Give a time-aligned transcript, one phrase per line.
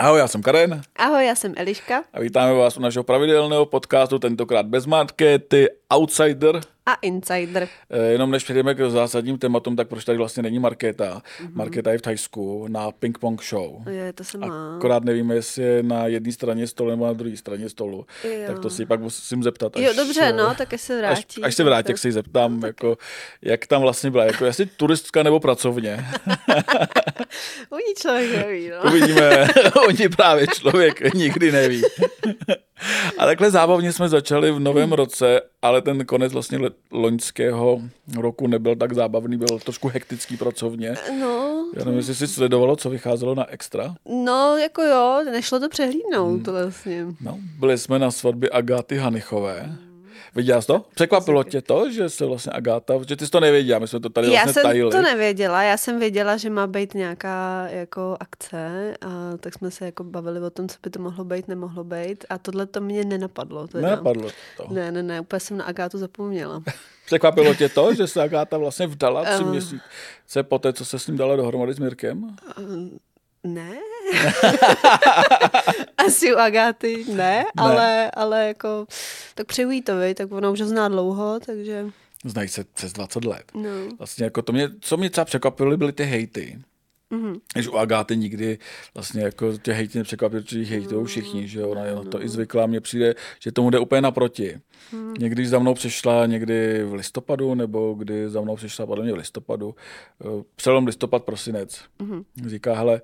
[0.00, 0.82] Ahoj, já jsem Karen.
[0.96, 2.04] Ahoj, já jsem Eliška.
[2.12, 6.60] A vítáme vás u našeho pravidelného podcastu, tentokrát bez markety, Outsider.
[6.90, 7.68] A Insider.
[7.90, 11.14] E, jenom než přejdeme k zásadním tématům, tak proč tady vlastně není Markéta?
[11.14, 11.50] Mm-hmm.
[11.52, 13.88] Markéta je v Thajsku na ping pong show.
[13.88, 14.76] Je, to se má.
[14.76, 18.06] Akorát nevíme, jestli je na jedné straně stolu nebo na druhé straně stolu.
[18.24, 18.30] Jo.
[18.46, 19.76] Tak to si pak musím zeptat.
[19.76, 21.42] Až, jo, dobře, no, tak se vrátí.
[21.42, 22.98] Až, až se vrátí, tak se jí zeptám, no, jako,
[23.42, 24.24] jak tam vlastně byla.
[24.24, 26.04] Jako, jestli turistka nebo pracovně.
[27.70, 28.76] Oni člověk neví, no.
[28.90, 29.48] Uvidíme,
[29.88, 31.82] oni právě člověk nikdy neví.
[33.18, 36.58] A takhle zábavně jsme začali v novém roce, ale ten konec vlastně
[36.92, 37.82] loňského
[38.16, 40.94] roku nebyl tak zábavný, byl trošku hektický pracovně.
[41.20, 41.64] No.
[41.76, 43.94] Já nevím, jestli jsi sledovalo, co vycházelo na Extra.
[44.24, 46.42] No, jako jo, nešlo to přehlídnout hmm.
[46.42, 47.06] to vlastně.
[47.20, 49.60] No, byli jsme na svatbě Agáty Hanichové.
[49.60, 49.89] Hmm
[50.34, 50.84] Viděla jsi to?
[50.94, 54.08] Překvapilo tě to, že se vlastně Agáta, že ty jsi to nevěděla, my jsme to
[54.08, 54.90] tady já vlastně jsem tajili.
[54.90, 59.84] to nevěděla, já jsem věděla, že má být nějaká jako akce a tak jsme se
[59.84, 63.04] jako bavili o tom, co by to mohlo být, nemohlo být a tohle to mě
[63.04, 63.66] nenapadlo.
[63.66, 63.88] Teda.
[63.88, 64.66] Nenapadlo to.
[64.70, 66.62] Ne, ne, ne, úplně jsem na Agátu zapomněla.
[67.06, 70.98] Překvapilo tě to, že se Agáta vlastně vdala tři uh, měsíce po té, co se
[70.98, 72.22] s ním dala dohromady s Mirkem?
[72.22, 72.88] Uh,
[73.44, 73.70] ne.
[76.06, 78.86] Asi u Agáty ne, ne, Ale, ale jako,
[79.34, 81.86] tak přeju to, vej, tak ona už ho zná dlouho, takže...
[82.24, 83.44] Znají se přes 20 let.
[83.54, 83.70] No.
[83.98, 86.58] Vlastně jako to mě, co mě třeba překvapilo, byly ty hejty.
[87.10, 87.40] Mm-hmm.
[87.56, 88.58] Že u Agáty nikdy
[88.94, 92.28] vlastně jako tě hejty nepřekvapily, protože jich hejtují všichni, že ona je na to i
[92.28, 92.66] zvyklá.
[92.66, 94.60] Mně přijde, že tomu jde úplně naproti.
[94.92, 95.14] Mm.
[95.18, 99.16] Někdy za mnou přišla někdy v listopadu, nebo kdy za mnou přišla podle mě v
[99.16, 99.74] listopadu,
[100.20, 101.84] eh, přelom listopad, prosinec.
[102.00, 102.24] Mm-hmm.
[102.46, 103.00] Říká, hele,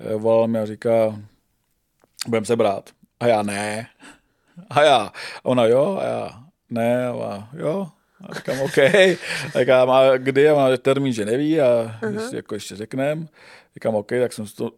[0.00, 1.20] eh, volal mi a říká,
[2.28, 2.90] budeme se brát.
[3.20, 3.86] A já ne.
[4.70, 5.12] A já.
[5.44, 7.08] A ona jo, a já ne.
[7.08, 7.88] A jo.
[8.28, 8.74] A říkám, OK.
[9.52, 12.34] Tak já má kdy, a má termín, že neví a uh-huh.
[12.34, 13.28] jako ještě řeknem.
[13.74, 14.72] Říkám, OK, tak jsem to,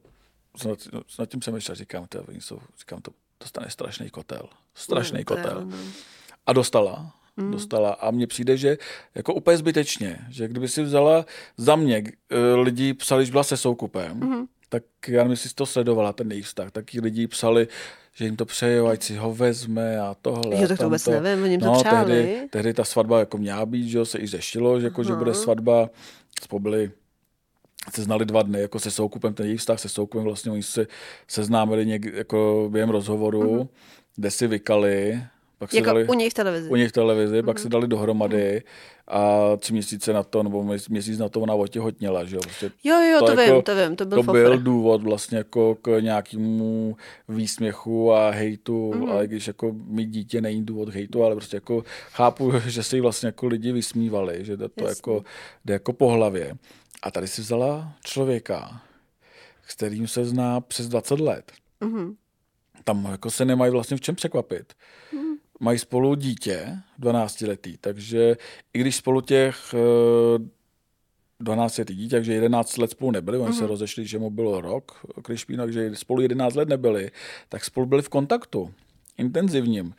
[0.57, 0.79] jsem nad,
[1.19, 4.49] nad tím přemýšlel, říkám, to, jsou, říkám, to dostane strašný kotel.
[4.75, 5.69] Strašný no, kotel.
[6.47, 7.13] A dostala.
[7.37, 7.51] Mm.
[7.51, 7.93] Dostala.
[7.93, 8.79] A mně přijde, že
[9.15, 11.27] jako úplně zbytečně, že kdyby si vzala
[11.57, 15.67] za mě, eh, lidi psali, že byla se soukupem, mm tak já nevím, jestli to
[15.67, 17.69] sledovala, ten jejich vztah, taky lidi psali,
[18.17, 20.63] že jim to přeje, ať si ho vezme a tohle.
[20.63, 22.13] Jo, tak to vůbec nevím, oni jim to no, přáli.
[22.13, 25.35] Tehdy, tehdy, ta svatba jako měla být, že se i řešilo, že, jako, že bude
[25.35, 25.91] svatba,
[26.43, 26.73] spolu
[27.93, 30.87] se znali dva dny, jako se Soukupem, ten jejich vztah se Soukupem, vlastně oni se
[31.29, 33.69] seznámili něk, jako během rozhovoru, uh-huh.
[34.17, 35.23] kde si vykali,
[35.59, 36.71] pak se jako dali, u nich v televizi.
[36.71, 37.45] U nich v televizi, mm-hmm.
[37.45, 38.63] pak se dali dohromady
[39.09, 42.43] a tři měsíce na to, nebo měsíc na to ona otěhotněla, že jo.
[42.43, 45.39] Prostě jo, jo, to, to jako, vím, to vím, to byl To byl důvod vlastně
[45.39, 46.97] jako k nějakému
[47.29, 49.11] výsměchu a hejtu, mm-hmm.
[49.11, 53.01] ale když jako mít dítě není důvod hejtu, ale prostě jako chápu, že se jí
[53.01, 55.25] vlastně jako lidi vysmívali, že to, to jako
[55.65, 56.57] jde jako po hlavě.
[57.03, 58.83] A tady si vzala člověka,
[59.69, 61.53] s kterým se zná přes 20 let.
[61.81, 62.15] Mm-hmm.
[62.85, 64.73] Tam jako se nemají vlastně v čem překvapit.
[65.13, 65.26] Mm
[65.61, 68.37] mají spolu dítě, 12 letý, takže
[68.75, 69.75] i když spolu těch
[71.41, 73.55] 12 eh, letý dítě, takže 11 let spolu nebyli, oni mm-hmm.
[73.55, 73.69] se mhm.
[73.69, 77.11] rozešli, že mu bylo rok, Krišpín, takže spolu 11 let nebyli,
[77.49, 78.75] tak spolu byli v kontaktu,
[79.19, 79.95] intenzivním.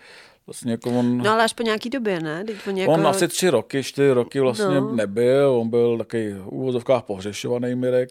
[0.47, 2.44] Vlastně jako on, no ale až po nějaký době, ne?
[2.44, 2.91] Teď on, jako...
[2.91, 4.96] on asi tři roky, čtyři roky vlastně no.
[4.96, 8.09] nebyl, on byl takový v úvozovkách pohřešovaný Mirek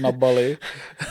[0.00, 0.58] na Bali,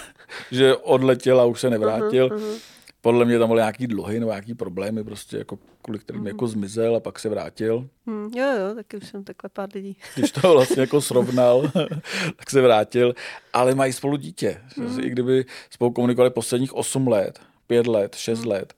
[0.52, 2.30] že odletěl a už se nevrátil.
[2.30, 2.74] Uh-huh, uh-huh
[3.04, 6.28] podle mě tam byly nějaký dluhy nebo nějaký problémy, prostě jako kvůli kterým mm.
[6.28, 7.90] jako zmizel a pak se vrátil.
[8.06, 9.98] Mm, jo, jo, taky už jsem takhle pár lidí.
[10.16, 11.72] Když to vlastně jako srovnal,
[12.36, 13.14] tak se vrátil,
[13.54, 14.62] ale mají spolu dítě.
[14.78, 15.00] Mm.
[15.00, 18.52] I kdyby spolu komunikovali posledních 8 let, 5 let, 6 mm.
[18.52, 18.74] let,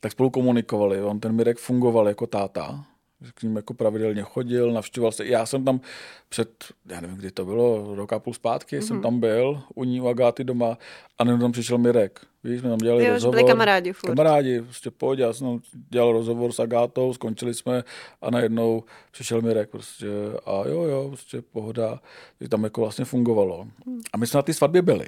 [0.00, 1.02] tak spolu komunikovali.
[1.02, 2.84] On ten Mirek fungoval jako táta,
[3.34, 5.26] k ním jako pravidelně chodil, navštěvoval se.
[5.26, 5.80] Já jsem tam
[6.28, 8.86] před, já nevím, kdy to bylo, rok a půl zpátky, mm-hmm.
[8.86, 10.78] jsem tam byl u ní, u Agáty doma
[11.18, 12.20] a jenom tam přišel Mirek.
[12.44, 13.36] Víš, jsme tam dělali jo, rozhovor.
[13.36, 14.10] byli kamarádi furt.
[14.10, 17.84] Kamarádi, prostě pojď, já jsem dělal rozhovor s Agátou, skončili jsme
[18.22, 20.06] a najednou přišel Mirek prostě
[20.46, 22.00] a jo, jo, prostě pohoda.
[22.48, 23.66] Tam jako vlastně fungovalo.
[23.86, 24.00] Hmm.
[24.12, 25.06] A my jsme na té svatbě byli.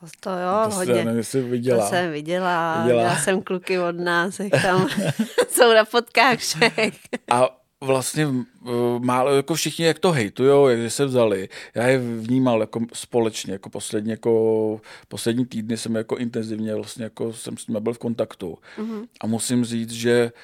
[0.00, 0.94] To, to jo, to hodně.
[0.94, 1.84] Nevím, jestli viděla.
[1.84, 2.82] To jsem viděla.
[2.82, 3.02] viděla.
[3.02, 4.88] Já jsem kluky od nás, jak tam
[5.48, 6.98] jsou na fotkách všech.
[7.30, 8.28] A vlastně
[8.98, 11.48] málo jako všichni, jak to hejtujou, jak se vzali.
[11.74, 17.32] Já je vnímal jako společně, jako poslední, jako poslední týdny jsem jako intenzivně vlastně jako
[17.32, 18.58] jsem s nimi byl v kontaktu.
[18.78, 19.06] Mm-hmm.
[19.20, 20.40] A musím říct, že uh,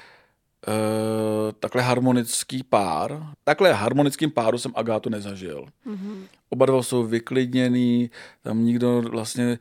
[1.59, 5.65] takhle harmonický pár, takhle harmonickým páru jsem Agátu nezažil.
[5.87, 6.17] Mm-hmm.
[6.49, 8.11] Oba dva jsou vyklidněný,
[8.41, 9.59] tam nikdo vlastně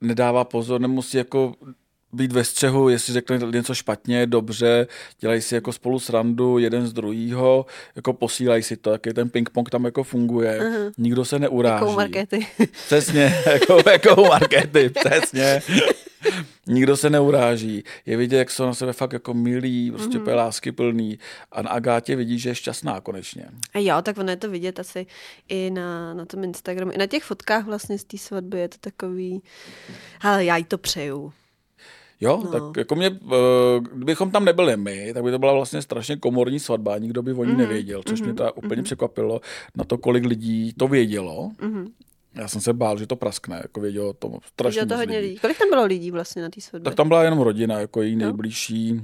[0.00, 1.54] nedává pozor, nemusí jako
[2.12, 4.86] být ve střehu, jestli řekne něco špatně, dobře,
[5.20, 7.66] dělají si jako spolu srandu jeden z druhýho,
[7.96, 10.92] jako posílají si to, jaký ten ping-pong tam jako funguje, uh-huh.
[10.98, 11.84] nikdo se neuráží.
[11.84, 12.46] Jako markety.
[12.86, 15.62] Přesně, jako, jako markety, přesně.
[16.66, 17.84] Nikdo se neuráží.
[18.06, 20.34] Je vidět, jak jsou na sebe fakt jako milí, prostě mm-hmm.
[20.34, 21.18] lásky plný.
[21.52, 23.48] A na Agátě vidí, že je šťastná konečně.
[23.74, 25.06] A jo, tak ono je to vidět asi
[25.48, 26.92] i na, na tom Instagramu.
[26.92, 29.42] I na těch fotkách vlastně z té svatby je to takový,
[30.20, 31.32] ale já jí to přeju.
[32.20, 32.50] Jo, no.
[32.50, 36.60] tak jako mě, eh, kdybychom tam nebyli my, tak by to byla vlastně strašně komorní
[36.60, 37.56] svatba, nikdo by o ní mm-hmm.
[37.56, 38.24] nevěděl, což mm-hmm.
[38.24, 38.84] mě to úplně mm-hmm.
[38.84, 39.40] překvapilo
[39.76, 41.50] na to, kolik lidí to vědělo.
[41.58, 41.86] Mm-hmm.
[42.34, 45.28] Já jsem se bál, že to praskne, jako vědělo to strašně to hodně lidí.
[45.28, 45.40] lidí.
[45.40, 46.84] Kolik tam bylo lidí vlastně na té svatbě?
[46.84, 48.26] Tak tam byla jenom rodina, jako její no.
[48.26, 49.00] nejbližší,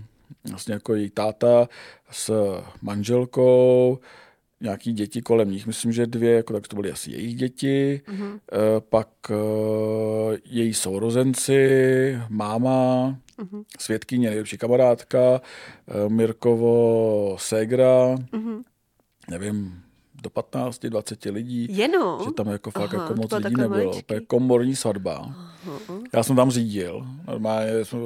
[0.51, 1.69] vlastně jako její táta
[2.11, 2.33] s
[2.83, 3.99] manželkou,
[4.61, 8.37] nějaký děti kolem nich, myslím, že dvě, jako tak to byly asi jejich děti, uh-huh.
[8.37, 9.35] e, pak e,
[10.45, 13.65] její sourozenci, máma, uh-huh.
[13.79, 18.63] svědkyně, nejlepší kamarádka, e, Mirkovo Segra, uh-huh.
[19.31, 19.83] nevím,
[20.23, 21.67] do 15-20 lidí.
[21.71, 22.25] Jenom?
[22.25, 24.03] Že tam jako fakt Aha, jako moc lidí nebylo.
[24.07, 25.15] To je komorní svatba.
[25.15, 25.57] Aha.
[26.15, 27.07] Já jsem tam řídil.
[27.27, 27.99] Normálně, jsme,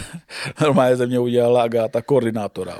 [0.60, 2.78] normálně ze mě udělala Agáta koordinátora.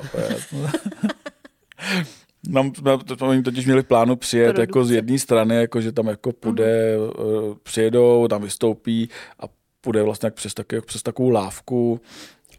[2.49, 2.71] Nám,
[3.17, 4.61] jsme totiž měli v plánu přijet Produkce.
[4.61, 7.57] jako z jedné strany, jako že tam jako půjde, uh-huh.
[7.63, 9.09] přijedou, tam vystoupí
[9.39, 9.43] a
[9.81, 12.01] půjde vlastně jak přes, tak, jak přes takovou lávku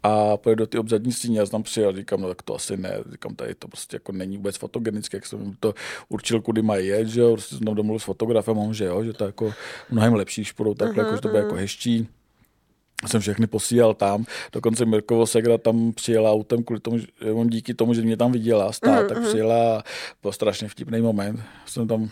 [0.07, 2.77] a pojede do ty obzadní stíně, já jsem tam přijel, říkám, no tak to asi
[2.77, 5.75] ne, říkám, tady to prostě jako není vůbec fotogenické, jak jsem to
[6.09, 9.05] určil, kudy mají jet, že jo, prostě jsem tam domluvil s fotografem, on, že jo,
[9.05, 9.55] že to je jako
[9.91, 12.09] mnohem lepší, když půjdou takhle, uh-huh, jako, že to bude jako hezčí.
[13.07, 17.75] Jsem všechny posílal tam, dokonce Mirkovo Segra tam přijela autem kvůli tomu, že on díky
[17.75, 19.09] tomu, že mě tam viděla stát, uh-huh.
[19.09, 19.85] tak přijela,
[20.23, 22.11] byl strašně vtipný moment, jsem tam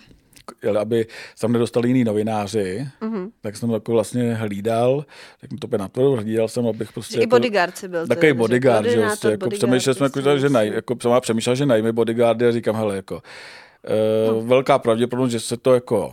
[0.80, 1.06] aby
[1.40, 3.30] tam nedostali jiný novináři, uh-huh.
[3.40, 5.04] tak jsem jako vlastně hlídal,
[5.40, 7.20] tak mi to by natvrdil, hlídal jsem, abych prostě...
[7.20, 8.06] Jako, I bodyguard si byl.
[8.06, 11.92] Takový bodyguard, že prostě, jako přemýšlel jsem, jako, že naj, jako jsem přemýšlel, že najme
[11.92, 14.40] bodyguardy a říkám, hele, jako, uh, no.
[14.42, 16.12] velká pravděpodobnost, že se to jako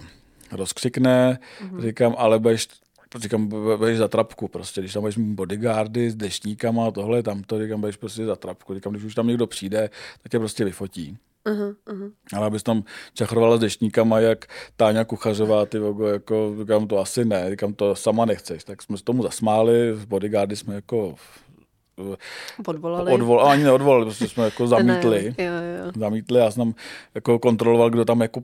[0.52, 1.82] rozkřikne, uh-huh.
[1.82, 2.68] říkám, ale budeš
[3.18, 3.48] říkám,
[3.78, 7.82] budeš za trapku prostě, když tam budeš bodyguardy s dešníkama a tohle, tam to, říkám,
[7.82, 9.90] budeš prostě za trapku, říkám, když už tam někdo přijde,
[10.24, 11.18] tak tě prostě vyfotí.
[11.46, 12.12] Uh-huh.
[12.34, 12.84] Ale abys tam
[13.14, 14.46] čachrovala s deštníkama, jak
[14.76, 18.64] Táňa Kuchařová, ty vogo, jako, říkám, to asi ne, říkám, to sama nechceš.
[18.64, 21.16] Tak jsme s tomu zasmáli, v bodyguardy jsme jako
[22.68, 23.12] Odvolali.
[23.12, 25.34] Odvol, ani neodvolali, prostě jsme jako zamítli.
[25.38, 25.92] Ne, jo, jo.
[25.96, 26.74] Zamítli, já jsem
[27.16, 28.44] jako kontroloval, kdo tam jako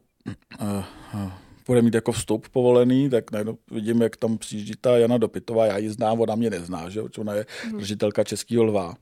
[0.61, 0.83] uh,
[1.13, 1.31] uh,
[1.67, 5.77] bude mít jako vstup povolený, tak najednou vidím, jak tam přijíždí ta Jana Dopitová, já
[5.77, 7.01] ji znám, ona mě nezná, že?
[7.17, 7.77] ona je mhm.
[7.77, 8.93] držitelka Českého lva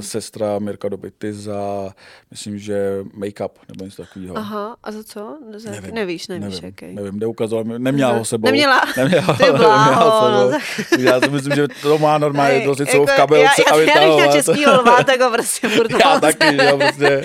[0.00, 1.90] sestra Mirka Dobity za,
[2.30, 4.36] myslím, že make-up nebo něco takového.
[4.38, 5.38] Aha, a za co?
[5.56, 6.94] Za, nevím, nevíš, nevíš, nevím, jaký.
[6.94, 8.46] Nevím, neukazoval, neměla ho sebou.
[8.46, 10.50] Neměla, neměla, ty bláho.
[10.50, 11.02] Neměla sebou.
[11.02, 13.62] Já si myslím, že to má normálně to si jako, v kabelce.
[13.70, 17.24] Já, já, já bych českýho lva, tak ho prostě furt Já taky, já prostě.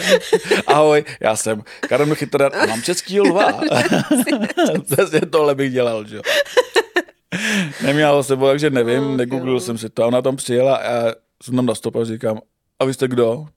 [0.67, 3.47] Ahoj, já jsem Karel Chytrer a mám český lva.
[4.91, 6.21] Přesně tohle bych dělal, že jo.
[7.83, 10.03] Neměla ho sebou, takže nevím, negooglil jsem si to.
[10.03, 11.13] A ona tam přijela a
[11.43, 12.39] jsem tam nastoupil a říkám,
[12.79, 13.47] a vy jste kdo?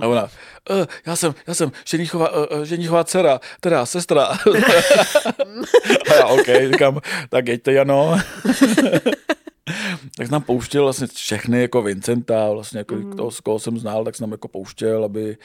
[0.00, 0.28] A ona,
[0.70, 2.30] e, já jsem, já jsem ženichová,
[2.62, 4.24] e, ženichová dcera, teda sestra.
[6.10, 8.18] a já, OK, říkám, tak jeďte, Jano.
[10.16, 13.12] tak jsem nám pouštěl vlastně všechny, jako Vincenta, vlastně jako mm.
[13.12, 15.36] toho, z koho jsem znal, tak jsem nám jako pouštěl, aby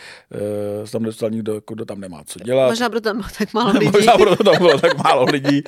[0.81, 2.69] uh, tam nedostal nikdo, jako, kdo tam nemá co dělat.
[2.69, 3.91] Možná proto tam bylo tak málo lidí.
[3.93, 5.63] Možná proto tam bylo tak málo lidí.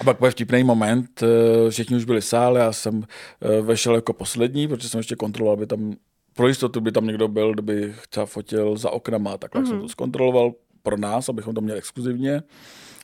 [0.00, 3.94] A pak byl vtipný moment, eh, všichni už byli v sále, já jsem eh, vešel
[3.94, 5.94] jako poslední, protože jsem ještě kontroloval, aby tam
[6.34, 9.68] pro jistotu by tam někdo byl, kdyby třeba fotil za oknama, takhle mm-hmm.
[9.68, 10.52] jsem to zkontroloval
[10.82, 12.42] pro nás, abychom to měli exkluzivně.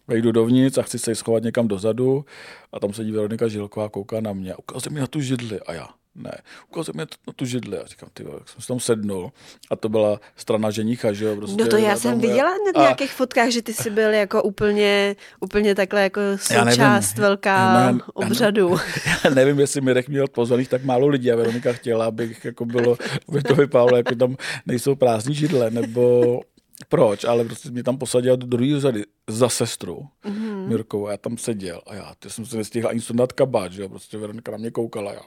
[0.08, 2.24] Vejdu dovnitř a chci se schovat někam dozadu
[2.72, 5.88] a tam sedí Veronika Žilková, kouká na mě, ukazuje mi na tu židli a já
[6.14, 6.32] ne,
[6.68, 9.32] ukazuje mě na tu židli a říkám, ty jak jsem se tam sednul
[9.70, 11.36] a to byla strana ženicha, že jo.
[11.36, 13.14] Prostě, no to já jsem viděla na nějakých a...
[13.14, 18.68] fotkách, že ty jsi byl jako úplně, úplně takhle jako součást velká ne, obřadu.
[19.06, 22.64] Já, já nevím, jestli Mirek měl pozvaných tak málo lidí a Veronika chtěla, abych jako
[22.64, 22.96] bylo,
[23.28, 24.36] aby to vypadalo, jako tam
[24.66, 26.40] nejsou prázdní židle, nebo
[26.88, 30.68] proč, ale prostě mě tam posadil do druhé řady za sestru mm-hmm.
[30.68, 33.82] Mirkovou a já tam seděl a já ty jsem se nestihl ani sundat kabát, že
[33.82, 35.20] jo, prostě Veronika na mě koukala, já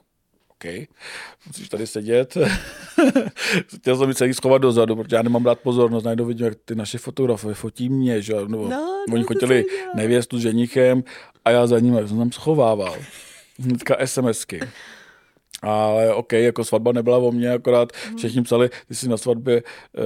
[0.63, 0.88] OK,
[1.48, 2.38] musíš tady sedět.
[3.77, 6.75] Chtěl jsem se jí schovat dozadu, protože já nemám dát pozornost, najednou vidím, jak ty
[6.75, 9.65] naše fotografové fotí mě, že no, no, oni chtěli
[9.96, 11.03] nevěstu s ženichem
[11.46, 12.96] a já za ním jsem tam schovával.
[13.60, 14.60] Hnedka SMSky.
[15.63, 19.63] Ale OK, jako svatba nebyla o mně, akorát všichni psali, ty jsi na svatbě
[19.98, 20.03] uh,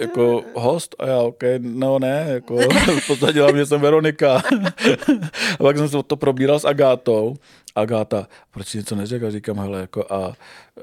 [0.00, 2.54] jako host a já OK, no ne, jako
[3.06, 4.42] podstatě mě jsem Veronika.
[5.60, 7.36] a pak jsem se to probíral s Agátou.
[7.74, 9.26] Agáta, proč si něco neřekl?
[9.26, 10.32] A říkám, hele, jako a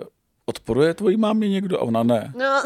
[0.01, 0.03] eh,
[0.45, 1.79] odporuje tvojí mámě někdo?
[1.79, 2.33] A ona ne.
[2.37, 2.63] No,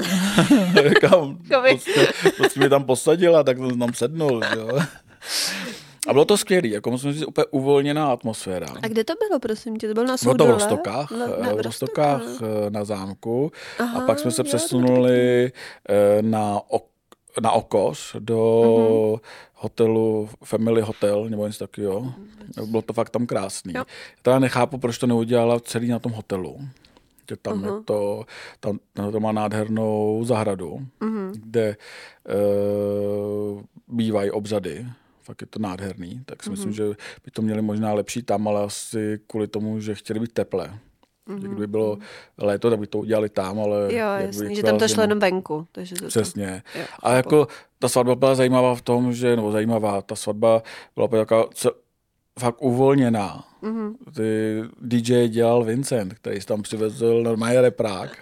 [0.90, 1.38] Říkám,
[1.70, 4.42] prostě, prostě mě tam posadila, tak jsem tam sednul.
[4.56, 4.80] Jo.
[6.08, 8.68] A bylo to skvělé, jako musím říct, úplně uvolněná atmosféra.
[8.84, 9.88] a kde to bylo, prosím tě?
[9.88, 10.52] To bylo na Bylo to v Soudole?
[10.52, 13.52] Rostokách, Na, eh, na, v Rostokách eh, na zámku.
[13.80, 15.52] a Aha, pak jsme se jo, přesunuli
[15.90, 16.88] eh, na, ok,
[17.42, 18.64] na Okos do
[19.12, 19.20] Mhm.
[19.54, 22.14] hotelu Family Hotel nebo něco takového.
[22.66, 23.74] Bylo to fakt tam krásný.
[23.76, 23.84] Jo.
[24.22, 26.60] Teda nechápu, proč to neudělala celý na tom hotelu.
[27.30, 28.24] Že tam, je to,
[28.60, 31.34] tam, tam to má nádhernou zahradu, Mhm.
[31.36, 31.76] kde
[33.56, 34.86] uh, bývají obřady.
[35.27, 36.22] Fakt je to nádherný.
[36.25, 36.57] Tak si Mhm.
[36.57, 36.84] myslím, že
[37.25, 40.79] by to měli možná lepší tam, ale asi kvůli tomu, že chtěli být teple.
[41.41, 41.98] Že kdyby bylo
[42.38, 43.88] léto, tak by to udělali tam, ale...
[43.88, 43.98] Mhm.
[43.98, 45.67] Jo, jasný, že tam to šlo jenom venku.
[45.72, 46.63] Takže to Přesně.
[46.75, 47.48] Jo, A jako
[47.79, 50.63] ta svatba byla zajímavá v tom, že, nebo zajímavá, ta svatba
[50.96, 51.46] byla taková
[52.39, 53.43] fakt uvolněná.
[53.62, 53.96] Mhm.
[54.16, 58.18] Ty DJ dělal Vincent, který si tam přivezl normálně reprák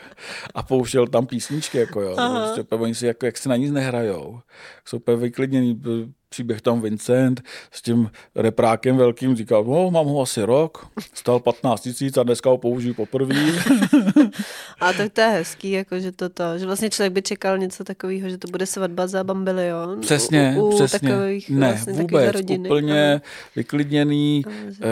[0.55, 2.15] a pouštěl tam písničky, jako jo.
[2.15, 4.39] Prostě, úplně oni si jako, jak se na nic nehrajou.
[4.85, 5.81] Jsou úplně vyklidněný.
[6.29, 11.81] Příběh tam Vincent s tím reprákem velkým říkal, no, mám ho asi rok, stal 15
[11.81, 13.35] tisíc a dneska ho použiju poprvé.
[14.79, 17.83] A tak to je hezký, jako, že to, to, že vlastně člověk by čekal něco
[17.83, 20.01] takového, že to bude svatba za bambilion.
[20.01, 21.09] Přesně, u, u přesně.
[21.09, 23.21] Takových, ne, vlastně, vůbec, úplně
[23.55, 24.43] vyklidněný.
[24.47, 24.85] Aha, Eh,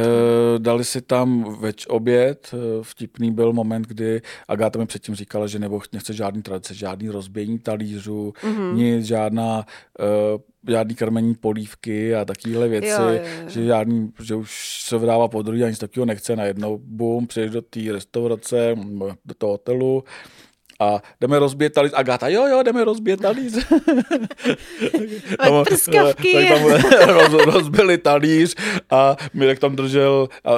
[0.58, 2.52] dali si tam več oběd.
[2.54, 7.10] Eh, Vtipný byl moment, kdy Agáta mi předtím říkala, že nebo nechce žádný tradice, žádný
[7.10, 8.54] rozbíjení talířů, Mhm.
[8.54, 8.74] mm-hmm.
[8.75, 9.66] nic, žádná
[10.00, 13.13] uh, žádný krmení polívky a takovéhle věci, Jo, jo,
[13.44, 13.50] jo.
[13.50, 17.52] že žádný, že už se vydává po druhý a nic takového nechce, najednou bum, přijdeš
[17.52, 18.75] do té restaurace,
[19.25, 20.04] do toho hotelu
[20.84, 21.92] a jdeme rozbít talíř.
[21.96, 23.54] Agáta, jo, jo, jdeme rozbít talíř.
[25.63, 26.34] Prskavky.
[26.34, 26.63] tak tam
[27.08, 28.56] roz, rozbili talíř
[28.90, 30.52] a Mirek tam držel, a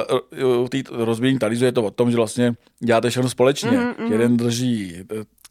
[0.68, 2.54] té rozbíjení talíře je to o tom, že vlastně
[2.84, 3.70] děláte všechno společně.
[3.70, 4.12] Mhm, Mm-hmm.
[4.12, 4.94] Jeden drží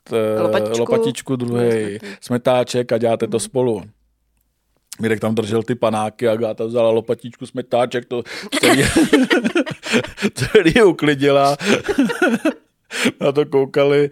[0.04, 0.80] t, Lopatičku.
[0.80, 3.32] lopatičku, druhý smetáček a děláte Mhm.
[3.32, 3.82] to spolu.
[5.02, 8.24] Mirek tam držel ty panáky a Gáta vzala lopatičku, smetáček, to
[8.60, 8.84] celý,
[10.34, 11.58] celý uklidila.
[13.22, 14.10] Na to koukali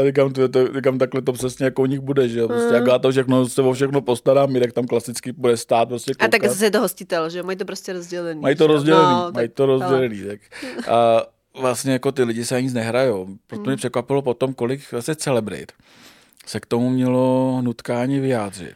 [0.00, 2.48] a říkám, to, to, říkám, takhle to přesně jako u nich bude, že jo.
[2.48, 2.82] Prostě Mhm.
[2.82, 6.30] Agáta všechno, se o všechno postará, Mirek tam klasicky bude stát, prostě A koukat.
[6.30, 7.42] tak zase je to hostitel, že?
[7.42, 8.40] Mají to prostě rozdělený.
[8.40, 10.22] Mají to rozdělený, No, mají tak- to ale- rozdělený.
[10.28, 10.40] Tak.
[10.88, 11.22] A
[11.60, 13.26] vlastně jako ty lidi se ani nic nehrajou.
[13.46, 13.70] Proto Hmm.
[13.70, 15.72] mě překvapilo potom, kolik vlastně celebrit
[16.46, 18.74] se k tomu mělo nutkání vyjádřit.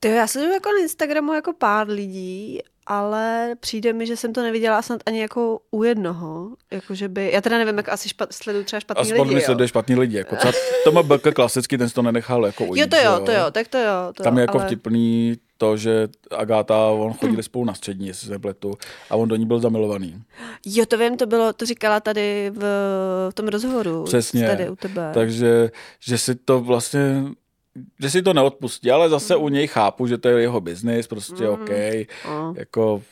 [0.00, 4.42] Ty, já jsem jako na Instagramu jako pár lidí, ale přijde mi, že jsem to
[4.42, 6.48] neviděla snad ani jako u jednoho.
[6.70, 9.34] Jako, že by, já teda nevím, jak asi špat, sleduju třeba A špatný spolu lidi,
[9.34, 9.44] mi jo.
[9.44, 10.16] sleduje špatný lidi.
[10.16, 10.52] Jako třeba
[10.84, 12.80] Toma Beka klasicky, ten si to nenechal jako ujít.
[12.80, 14.12] Jo, to jo, to jo, tak to jo.
[14.16, 14.66] To Tam je jako ale...
[14.66, 18.74] vtipný to, že Agáta, on chodili spolu na střední, jestli se nepletu,
[19.10, 20.22] a on do ní byl zamilovaný.
[20.66, 22.60] Jo, to vím, to bylo, to říkala tady v,
[23.30, 24.04] v tom rozhovoru.
[24.04, 24.48] Přesně.
[24.48, 25.10] Tady u tebe.
[25.14, 27.24] Takže, že si to vlastně
[28.00, 31.48] že si to neodpustí, ale zase u něj chápu, že to je jeho biznis, prostě
[31.48, 31.70] OK,
[32.28, 32.54] No.
[32.56, 33.02] jako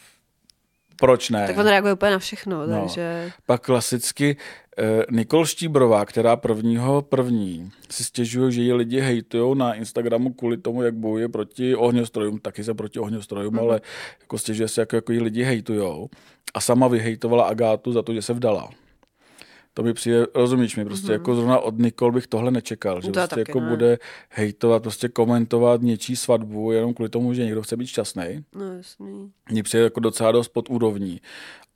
[0.96, 1.46] proč ne?
[1.46, 2.80] Tak on reaguje úplně na všechno, No.
[2.80, 3.32] takže...
[3.46, 4.36] Pak klasicky
[4.78, 10.56] eh, Nikol Štíbrová, která prvního první si stěžuje, že ji lidi hejtujou na Instagramu kvůli
[10.56, 13.60] tomu, jak bojuje proti ohňostrojům, taky se proti ohňostrojům, mm-hmm.
[13.60, 13.80] ale
[14.20, 16.08] jako stěžuje se, jako, jako ji lidi hejtujou.
[16.54, 18.70] A sama vyhejtovala Agátu za to, že se vdala.
[19.74, 21.12] To mi přijde, rozumíš mi, prostě mm-hmm.
[21.12, 23.68] jako zrovna od Nikol bych tohle nečekal, že To prostě taky jako ne.
[23.68, 23.98] bude
[24.28, 28.44] hejtovat, prostě komentovat něčí svatbu jenom kvůli tomu, že někdo chce být šťastný.
[28.54, 29.32] No jasný.
[29.50, 31.20] Mně přijde jako docela dost pod úrovní.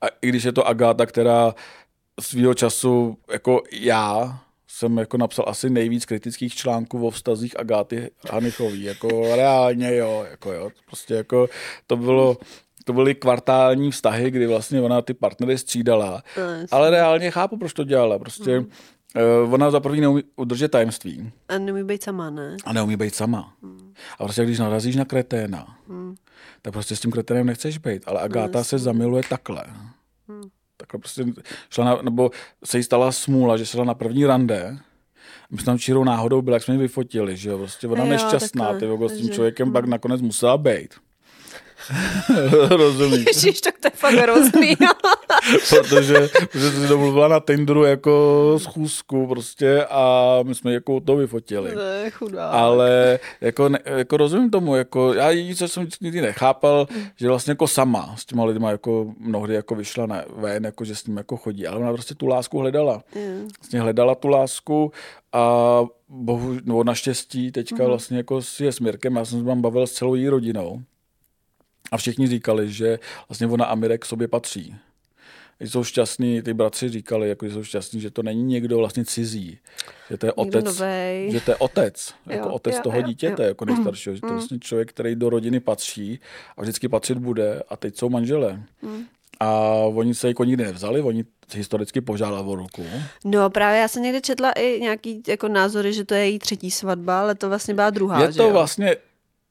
[0.01, 1.55] A i když je to Agáta, která
[2.21, 8.83] svýho času, jako já, jsem jako napsal asi nejvíc kritických článků o vztazích Agáty Hanichový.
[8.83, 10.69] Jako reálně jo, jako jo.
[10.85, 11.47] Prostě jako
[11.87, 12.37] to bylo,
[12.87, 16.23] to byly kvartální vztahy, kdy vlastně ona ty partnery střídala.
[16.37, 16.67] No, jasný.
[16.71, 18.19] Ale reálně chápu, proč to dělala.
[18.19, 18.67] Prostě Hmm.
[19.45, 22.57] uh, ona za první neumí udržet tajemství A nemůže být sama, ne?
[22.65, 23.53] a neumí být sama.
[24.19, 25.77] A prostě když narazíš na kreténa,
[26.61, 28.03] tak prostě s tím kreténem nechceš být.
[28.05, 29.63] Ale Agáta se zamiluje takhle.
[30.77, 31.25] Takhle prostě
[31.69, 32.31] šla na, nebo
[32.65, 34.77] se jí stala smůla, že šla na první rande.
[35.51, 38.09] My jsme tam čirou náhodou byli, jak jsme ji vyfotili, že jo, prostě ona Jo,
[38.09, 40.95] nešťastná, takhle, ty s tím člověkem pak nakonec musela být.
[42.69, 43.25] Rozumíš?
[43.27, 44.75] Ježiš, tak to je fakt hrozný.
[45.69, 51.75] protože, protože si domluvila na Tinderu jako schůzku prostě a my jsme jako to vyfotili.
[51.75, 52.49] Ne, chudá.
[52.49, 57.51] Ale jako, ne, jako rozumím tomu, jako já jí, co jsem nikdy nechápal, že vlastně
[57.51, 61.17] jako sama s těma lidma jako mnohdy jako vyšla na, ven, jako že s ním
[61.17, 63.03] jako chodí, ale ona prostě tu lásku hledala.
[63.15, 63.21] Jo.
[63.59, 64.91] Vlastně hledala tu lásku
[65.33, 67.87] a bohu, no naštěstí teďka Mhm.
[67.87, 70.81] vlastně jako si je s Mirkem, já jsem se tam bavil s celou její rodinou
[71.91, 74.75] a všichni říkali, že vlastně ona a Mirek k sobě patří.
[75.61, 79.05] Že jsou šťastní, ty bratři říkali, jako, že jsou šťastní, že to není někdo vlastně
[79.05, 79.57] cizí,
[80.09, 81.31] že to je otec, novej.
[81.31, 83.47] že to je otec, jako Jo, otec jo, toho jo, dítěte, jo.
[83.47, 86.19] jako nejstaršího, že to je vlastně člověk, který do rodiny patří
[86.57, 88.63] a vždycky patřit bude a teď jsou manželé.
[88.81, 89.03] Mm.
[89.39, 92.85] A oni se jako nikdy nevzali, oni historicky požádali o ruku.
[93.25, 96.71] No právě já jsem někde četla i nějaký jako názory, že to je její třetí
[96.71, 98.47] svatba, ale to vlastně byla druhá, Je že to jo?
[98.49, 98.53] Mhm.
[98.53, 98.95] vlastně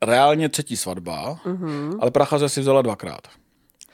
[0.03, 1.99] reálně třetí svatba, uh-huh.
[2.01, 3.21] ale prachaře si vzala dvakrát.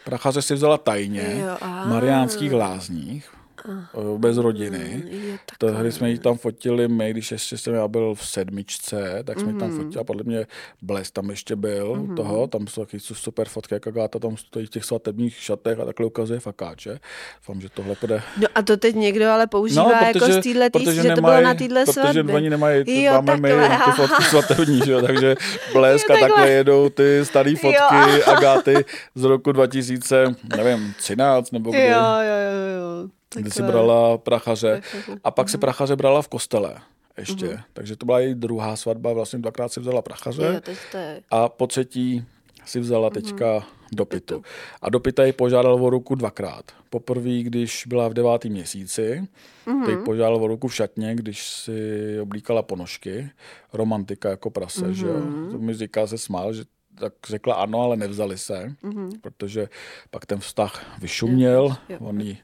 [0.05, 3.31] Prachaře si vzala tajně Jo, v Mariánských lázních,
[3.69, 5.03] eh, bez rodiny.
[5.11, 9.41] Jo, Tehdy jsme ji tam fotili my, když ještě jsem já byl v sedmičce, tak
[9.41, 9.77] jsme ji tam Mhm.
[9.83, 10.47] fotili a podle mě
[10.83, 12.17] Bles tam ještě byl mm-hmm.
[12.17, 15.85] toho, tam jsou taky super fotky, jak Agáta tam stojí v těch svatebních šatech a
[15.85, 16.99] takhle ukazuje fakáče.
[17.41, 20.71] Doufám, že tohle bude No a to teď někdo ale používá no, jako z téhle,
[20.95, 22.35] že to bylo na téhle protože svatbě.
[22.35, 23.93] oni nemají, to Jo, máme my takhle, ty aha.
[24.07, 25.35] fotky svatební, že takže
[25.73, 28.23] blesk a takhle jedou ty staré fotky Jo.
[28.37, 28.75] Agáty
[29.15, 30.25] z roku 2000,
[30.57, 33.09] nevím, 13 nebo kdy, Jo, jo, jo, jo.
[33.35, 33.73] Kdy si Takhle.
[33.73, 35.17] brala prachaře Takhle.
[35.25, 36.77] a pak si prachaře brala v kostele
[37.19, 37.59] ještě, Mhm.
[37.73, 41.23] takže to byla její druhá svatba, vlastně dvakrát si vzala prachaře Jo, je.
[41.31, 42.25] a po třetí
[42.65, 43.15] si vzala Mhm.
[43.15, 44.43] teďka do pitu.
[44.83, 46.65] A do pita ji požádal o ruku dvakrát.
[46.91, 49.29] Poprvé, když byla v devátém měsíci,
[49.67, 49.87] Mhm.
[49.87, 53.31] teď požádal o ruku v šatně, když si oblíkala ponožky.
[53.73, 55.15] Romantika jako prase, že jo.
[55.17, 55.51] Mhm.
[55.53, 58.75] To mi říká, se smál, že tak řekla ano, ale nevzali se,
[59.21, 59.69] protože
[60.11, 61.77] pak ten vztah vyšuměl, Mhm.
[61.89, 61.97] Jo.
[62.01, 62.39] on jí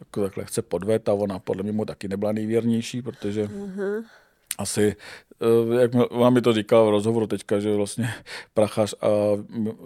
[0.00, 4.04] jako takhle chce podvet a ona podle mě mu taky nebyla nejvěrnější, protože Mhm.
[4.58, 4.96] asi,
[5.76, 8.08] eh, jak ona mi to říkala v rozhovoru teďka, že vlastně
[8.54, 9.06] prachař a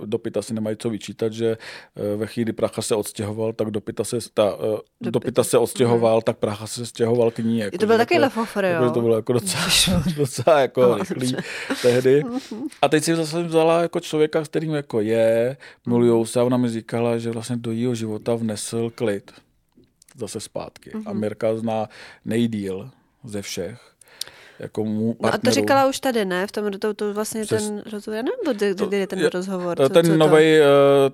[0.04, 1.56] dopita si nemají co vyčítat, že
[1.96, 4.52] eh, ve chvíli, kdy prachař se odstěhoval, tak dopita se, ta,
[5.04, 7.58] eh, dopita se odstěhoval, tak prachař se stěhoval k ní.
[7.58, 8.88] Jako, To byl lefofr, jako, jo.
[8.88, 9.64] že to bylo jako docela,
[10.16, 11.36] docela jako No, rychlý
[11.82, 12.22] tehdy.
[12.82, 16.56] A teď si zase vzala jako člověka, s kterým jako je, milujou se a ona
[16.56, 19.30] mi říkala, že vlastně do jejího života vnesl klid
[20.16, 20.92] zase zpátky.
[21.06, 21.20] A Mhm.
[21.20, 21.88] Mirka zná
[22.24, 22.90] nejdíl
[23.24, 23.80] ze všech.
[24.58, 26.46] Jako mu No a to říkala už tady, ne?
[26.46, 29.28] V tom to, to vlastně Přes- ten rozhovor, já nevím, kdy, kdy je ten je-
[29.30, 29.76] rozhovor.
[29.76, 30.42] To, co- ten to- nový,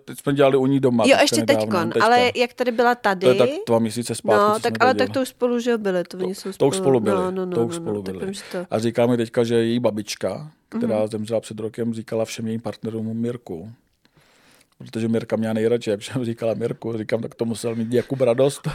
[0.04, 1.04] teď jsme dělali u ní doma.
[1.06, 2.04] Jo, ještě teďkon, teďka.
[2.06, 4.98] ale jak tady byla tady, To je tak dva měsíce zpátky, no, tak ale to
[4.98, 7.30] tak to už spolu, že jo, byli, to oni jsou To už spolu byli, no,
[7.30, 8.32] no, no, to už no, spolu no, tak byli.
[8.52, 11.08] to, A říká mi teďka, že její babička, která Mhm.
[11.08, 13.70] zemřela před rokem, říkala všem jejím partnerům Mirku.
[14.78, 16.98] Protože Mirka měla nejradši, jak všem říkala Mirku.
[16.98, 18.68] Říkám, tak to musel mít Jakub radost.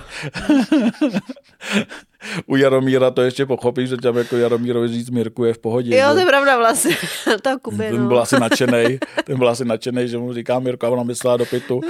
[2.46, 5.98] U Jaromíra to ještě pochopíš, že tam jako Jaromírovi říct Mirku je v pohodě.
[5.98, 6.98] jo, to je pravda vlastně,
[7.42, 8.08] to Kuby, ten no.
[8.08, 11.46] byl asi nadšenej, ten byl asi nadšenej, že mu říká Mirko a ona myslela do
[11.46, 11.82] pitu.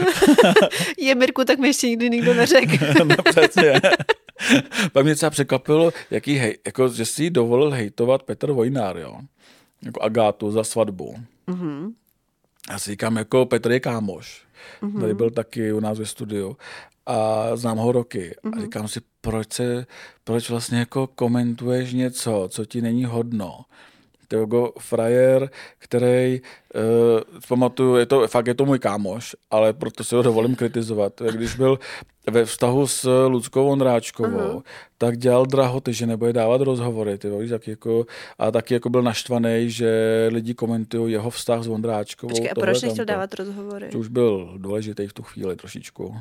[0.97, 2.85] Je Mirku, tak mi ještě nikdy nikdo neřekl.
[3.03, 3.81] no, přesně.
[4.91, 9.17] Pak mě třeba překvapilo, jaký hej, jako, že si dovolil hejtovat Petr Vojnár, jo?
[9.85, 11.15] Jako Agátu za svatbu.
[11.47, 11.93] Mhm.
[12.69, 14.45] Já si říkám, jako Petr je kámoš.
[14.81, 15.01] Mm-hmm.
[15.01, 16.57] Tady byl taky u nás ve studiu
[17.05, 18.35] a znám ho roky.
[18.43, 18.57] Mm-hmm.
[18.57, 19.85] A říkám si, proč, se,
[20.23, 23.65] proč vlastně jako komentuješ něco, co ti není hodno.
[24.31, 26.41] Jako frajer, který,
[26.75, 31.21] uh, pamatuju, je to, fakt je to můj kámoš, ale proto si ho dovolím kritizovat.
[31.31, 31.79] Když byl
[32.29, 34.63] ve vztahu s Ludskou Ondráčkovou, uh-huh.
[34.97, 38.05] tak dělal drahoty, že nebude dávat rozhovory, ty víš, tak jako,
[38.39, 42.29] a taky jako byl naštvaný, že lidi komentují jeho vztah s Ondráčkovou.
[42.29, 43.89] Počkej, a proč nechtěl dávat rozhovory?
[43.91, 46.15] To už byl důležitý v tu chvíli trošičku.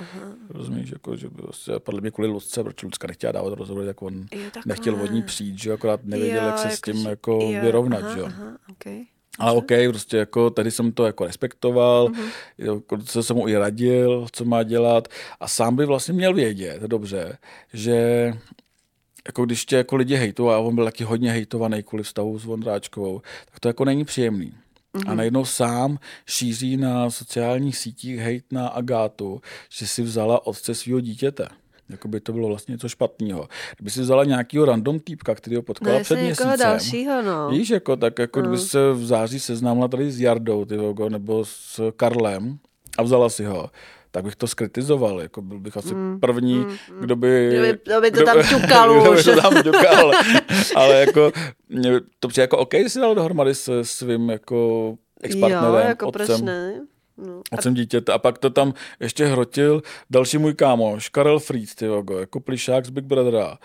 [0.00, 0.32] Aha.
[0.50, 4.14] Rozumíš, jako, že prostě, podle mě kvůli Lucce, proč Lucka nechtěla dávat rozhovory, tak on
[4.14, 4.62] Jo, takhle.
[4.66, 7.60] nechtěl od ní přijít, že akorát nevěděl, Jo, jak se s tím že- jako jo,
[7.62, 8.26] vyrovnat, aha, že jo.
[8.26, 9.04] Aha, okay.
[9.38, 13.02] Ale OK, prostě jako tady jsem to jako respektoval, uh-huh.
[13.04, 15.08] co jsem mu i radil, co má dělat
[15.40, 17.38] a sám by vlastně měl vědět, dobře,
[17.72, 18.32] že
[19.26, 22.44] jako když tě jako lidi hejtou a on byl taky hodně hejtovaný kvůli vztahu s
[22.44, 24.52] Vondráčkovou, tak to jako není příjemný.
[25.06, 31.00] A najednou sám šíří na sociálních sítích hejt na Agátu, že si vzala otce svého
[31.00, 31.48] dítěte.
[31.88, 33.48] Jako by to bylo vlastně něco špatného.
[33.76, 36.58] Kdyby si vzala nějakého random týpka, který ho potkala No, před měsícem.
[36.58, 37.48] dalšího, no.
[37.50, 41.44] Víš, jako, tak jako kdyby se v září seznámila tady s Jardou, ty vogo, nebo
[41.44, 42.58] s Karlem
[42.98, 43.70] a vzala si ho,
[44.16, 46.66] tak bych to skritizoval, jako byl bych asi první,
[47.00, 47.48] kdo by...
[47.52, 50.12] Kdo by- kdo by to tam ťukal kdo by to tam ťukal.
[50.76, 51.32] Ale jako,
[51.68, 56.12] mě to přijde jako OK, když si dal dohromady se svým jako Jo, ex-partnerem, jako
[56.12, 56.44] proč otcem.
[56.46, 56.80] ne?
[57.18, 57.40] No.
[57.58, 58.12] A jsem dítěte.
[58.12, 61.86] A pak to tam ještě hrotil další můj kámoš, Karel Fried, ty
[62.20, 63.58] jako plišák z Big Brothera.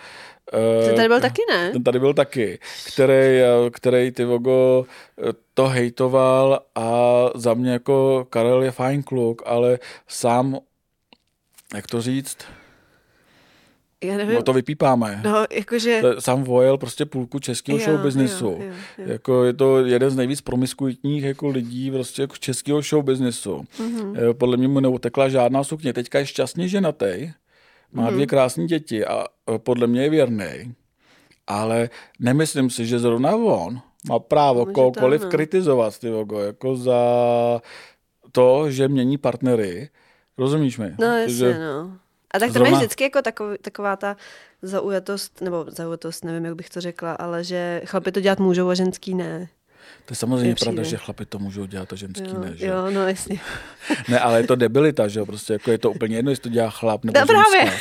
[0.86, 1.70] Ten tady byl taky, ne?
[1.70, 4.84] Ten tady byl taky, který, který ty vogo
[5.54, 6.90] to hejtoval a
[7.34, 10.58] za mě jako Karel je fajn kluk, ale sám,
[11.74, 12.36] jak to říct,
[14.04, 14.34] Já nevím.
[14.34, 15.20] no to vypípáme.
[15.24, 16.02] No, jakože...
[16.18, 18.44] Sám vojel prostě půlku českého show businessu.
[18.44, 19.12] jo, jo, jo.
[19.12, 23.64] Jako je to jeden z nejvíc promiskuitních jako lidí prostě jako českého show businessu.
[23.78, 24.12] Mhm.
[24.12, 24.34] Mm-hmm.
[24.34, 25.92] Podle mě mu neutekla žádná sukně.
[25.92, 27.30] Teďka je šťastně ženatý,
[27.92, 28.12] má Mhm.
[28.14, 29.24] dvě krásné děti a
[29.54, 30.74] e, podle mě je věrný.
[31.46, 37.00] Ale nemyslím si, že zrovna on má právo Může kohokoliv kritizovat ty vogo, jako za
[38.32, 39.88] to, že mění partnery.
[40.38, 40.94] Rozumíš mi?
[41.00, 41.96] No, jasně, že, no.
[42.34, 44.16] A tak to je vždycky jako takový, taková ta
[44.62, 48.74] zaujatost, nebo zaujatost, nevím, jak bych to řekla, ale že chlapi to dělat můžou a
[48.74, 49.48] ženský ne.
[50.04, 52.52] To je samozřejmě Mně pravda, že chlapi to můžou dělat a ženský Jo, ne.
[52.54, 52.66] Že?
[52.66, 53.40] jo, no jasně.
[54.08, 56.48] Ne, ale je to debilita, že jo, prostě jako je to úplně jedno, jestli to
[56.48, 57.42] dělá chlap nebo No ženská.
[57.50, 57.78] právě.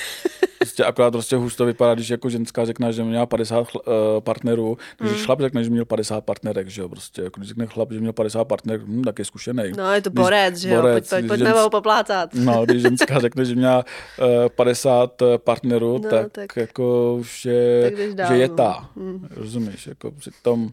[0.59, 4.21] Prostě akorát prostě hůř to vypadá, když jako ženská řekne, že měla 50 chl- uh,
[4.21, 5.21] partnerů, když Hmm.
[5.25, 8.13] chlap řekne, že měl 50 partnerek, že jo, prostě jako když řekne chlap, že měl
[8.13, 9.63] 50 partnerek, hm, tak je zkušený.
[9.77, 12.33] No, je to borec, že jo, pojď, pojď, pojďme ho poplácat.
[12.33, 13.77] No, když ženská řekne, že měla
[14.19, 18.55] uh, 50 partnerů, No, tak, tak- jako už je, tak že je no.
[18.55, 18.89] ta.
[19.29, 20.69] Rozumíš, jako při tom,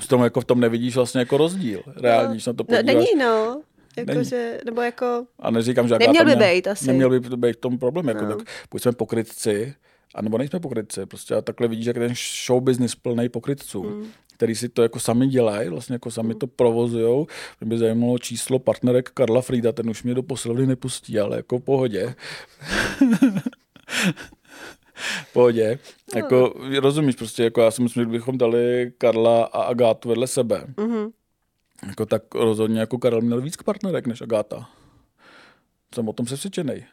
[0.00, 1.82] v tom, jako v tom nevidíš vlastně jako rozdíl.
[1.96, 2.94] Reálně, když na to No, podíváš.
[2.94, 3.62] není, no.
[3.96, 4.08] Není.
[4.08, 6.86] Jakože, nebo jako, A neříkám, že Neměl by být asi.
[6.86, 8.36] Neměl by být v tom problém, jako No.
[8.36, 9.74] tak buď jsme pokrytci,
[10.14, 11.06] anebo nejsme pokrytci.
[11.06, 12.14] Prostě a takhle vidíš, jak ten
[12.46, 14.06] show business plný pokrytců, Hmm.
[14.34, 17.26] který si to jako sami dělají, vlastně jako sami to provozujou.
[17.60, 21.58] Mě by zajímalo číslo partnerek Karla Frida, ten už mě do posilovny nepustí, ale jako
[21.58, 22.14] v pohodě.
[25.26, 25.78] V pohodě.
[26.14, 30.66] Jako, rozumíš prostě, jako já si myslím, že kdybychom dali Karla a Agátu vedle sebe,
[30.76, 31.10] mhm.
[31.86, 34.68] jako tak rozhodně jako Karel měl víc partnerek než Agáta.
[35.94, 36.84] Jsem o tom přesvědčený.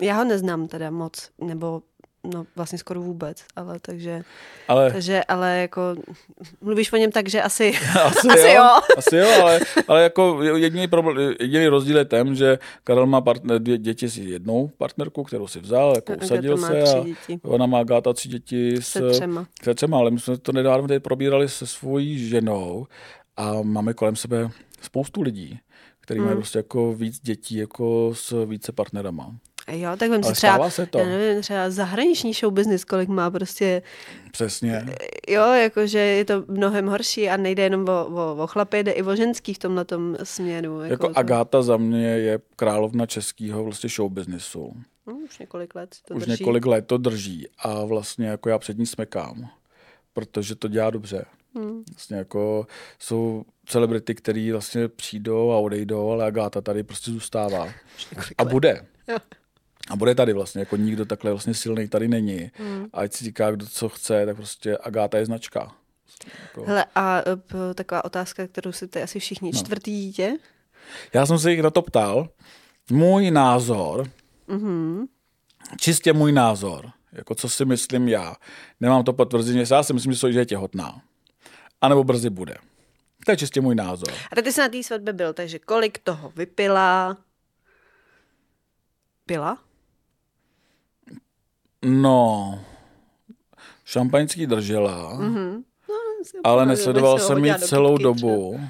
[0.00, 1.82] já ho neznám teda moc, nebo
[2.24, 4.22] no vlastně skoro vůbec, ale takže,
[4.68, 5.82] Ale takže, ale jako
[6.60, 7.72] mluvíš o něm tak, že asi,
[8.04, 8.80] asi, asi jo, jo.
[8.96, 13.58] asi jo, ale, ale jako jediný, problém, jediný rozdíl je ten, že Karel má partner,
[13.62, 17.40] dvě děti s jednou partnerkou, kterou si vzal, jako usadil se a děti.
[17.42, 19.46] ona má Gáta tři děti s, se třema.
[19.62, 22.86] se třema, ale my jsme to nedávno tady probírali se svojí ženou
[23.36, 24.50] a máme kolem sebe
[24.82, 25.58] spoustu lidí,
[26.00, 26.26] který Hmm.
[26.28, 29.36] mají prostě jako víc dětí jako s více partnerama.
[29.68, 30.98] Jo, tak vem si třeba, se to.
[30.98, 33.82] já nevím, třeba zahraniční show business, kolik má prostě,
[34.32, 34.86] Přesně.
[35.28, 39.02] jo, jakože je to mnohem horší a nejde jenom o, o, o chlapy, jde i
[39.02, 39.84] o ženský v tomhle
[40.22, 40.80] směru.
[40.82, 44.72] Jako to- Agáta za mě je královna českého vlastně show businessu.
[45.06, 46.30] No, už několik let to Už drží.
[46.42, 49.48] několik let to drží a vlastně jako já před ní smekám,
[50.12, 51.24] protože to dělá dobře.
[51.54, 51.84] Hmm.
[51.92, 52.66] Vlastně jako
[52.98, 57.68] jsou celebrity, který vlastně přijdou a odejdou, ale Agáta tady prostě zůstává.
[58.38, 58.86] A bude.
[59.08, 59.16] Jo.
[59.90, 62.50] A bude tady vlastně, jako nikdo takhle vlastně silný tady není.
[62.54, 62.86] Hmm.
[62.92, 65.72] A ať si říká, kdo co chce, tak prostě Agáta je značka.
[66.42, 66.64] Jako.
[66.64, 69.50] Hele, a e, p- taková otázka, kterou si ty asi všichni.
[69.54, 69.58] No.
[69.60, 70.36] Čtvrtý dítě?
[71.14, 72.28] Já jsem se jich na to ptal.
[72.90, 74.10] Můj názor,
[74.48, 75.06] Mhm.
[75.80, 78.36] čistě můj názor, jako co si myslím já.
[78.80, 81.02] Nemám to potvrzení, já si myslím, že je těhotná.
[81.80, 82.54] A nebo brzy bude.
[83.24, 84.12] To je čistě můj názor.
[84.36, 87.16] A ty jsi na té svatbě byl, takže kolik toho vypila?
[89.26, 89.58] Pila?
[91.84, 92.58] No,
[93.84, 95.62] šampaňský držela, Mhm.
[96.34, 98.60] No, ale nesledoval jsem ji celou kytky dobu.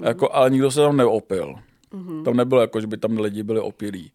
[0.00, 1.54] Jako, ale nikdo se tam neopil.
[1.94, 2.24] Mhm.
[2.24, 4.12] Tam nebylo jako, že by tam lidi byli opilí.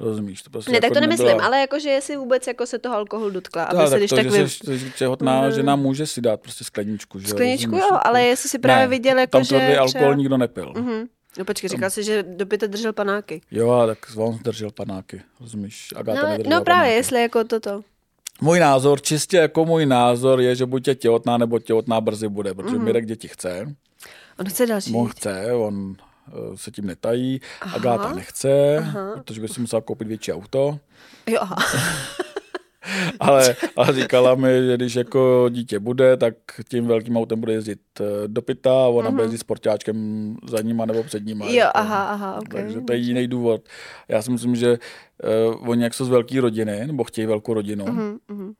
[0.00, 0.42] Rozumíš?
[0.42, 2.94] To prostě Ne, tak jako to nemyslím, nebyla- ale jakože jestli vůbec jako se toho
[2.96, 4.48] alkohol dotkla, aby Tak, se tak když to, tak že vy...
[4.48, 7.18] jsi, těhotná žena může si dát prostě skleničku.
[7.18, 7.24] Že?
[7.24, 7.80] jo, Skleničku rozumíš?
[7.82, 10.72] jo, Jako- ale jestli si právě viděl, jako tam že tvrdý alkohol třeba- nikdo nepil.
[10.76, 11.04] Mhm.
[11.38, 13.40] No počkej, říkal jsi, že do pěte držel panáky.
[13.50, 15.88] Jo, a tak on držel panáky, rozumíš?
[15.96, 16.94] Agáta No, no právě, panáky.
[16.94, 17.82] jestli jako toto.
[18.40, 22.54] Můj názor, čistě jako můj názor je, že buď je těhotná, nebo těhotná brzy bude,
[22.54, 22.84] protože Mhm.
[22.84, 23.74] Mirek děti chce,
[24.38, 24.94] On chce další.
[24.94, 25.96] on chce, on
[26.28, 27.76] eh, se tím netají, Aha.
[27.76, 29.10] Agáta nechce, Aha.
[29.14, 30.78] protože by si musela koupit větší auto,
[31.26, 31.56] Jo, aha.
[33.20, 36.34] ale, ale říkala mi, že když jako dítě bude, tak
[36.68, 40.84] tím velkým autem bude jezdit eh, do pita a ona bude jezdit sportáčkem za nima
[40.86, 41.44] nebo před nima.
[41.46, 41.54] Mhm.
[41.54, 41.70] Jo, jako.
[41.78, 42.48] aha, aha, ok.
[42.54, 43.62] Takže to je jiný důvod.
[44.08, 44.78] Já si myslím, že
[45.58, 48.52] uh, oni jak jsou z velké rodiny, nebo chtějí velkou rodinu, Mhm, mhm.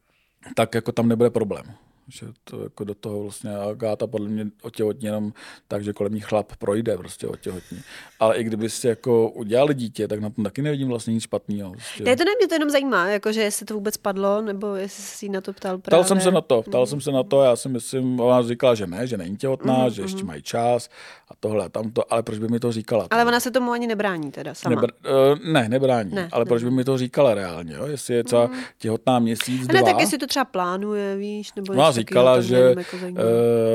[0.57, 1.65] tak jako tam nebude problém.
[2.09, 5.33] Že to jako do toho vlastně Agáta podle mě otěhotně jenom
[5.69, 7.81] tak, že kolem ní chlap projde prostě otěhotní.
[8.21, 11.73] Ale i kdyby si jako udělali dítě, tak na tom taky nevidím vlastně nic špatného.
[11.73, 12.05] Prostě.
[12.05, 15.25] Ne, to ne, mě to jenom zajímá, jakože jestli to vůbec padlo, nebo jestli jsi
[15.25, 16.05] si na to ptal právě.
[16.05, 16.87] Ptal jsem se na to, ptal mm.
[16.87, 19.91] jsem se na to, já si myslím, ona říkala, že ne, že není těhotná, mm,
[19.91, 20.27] že ještě mm.
[20.27, 20.89] mají čas
[21.29, 23.07] a tohle a tamto, ale proč by mi to říkala?
[23.11, 24.75] Ale ona se tomu ani nebrání teda sama.
[24.75, 26.49] Nebr, uh, ne, nebrání, ne, ale ne.
[26.49, 27.87] proč by mi to říkala reálně, jo?
[27.87, 28.55] jestli je třeba mm.
[28.79, 29.93] těhotná měsíc, ne, dva.
[29.93, 33.13] tak jestli to třeba plánuje, víš, nebo no, říkala, že jako uh,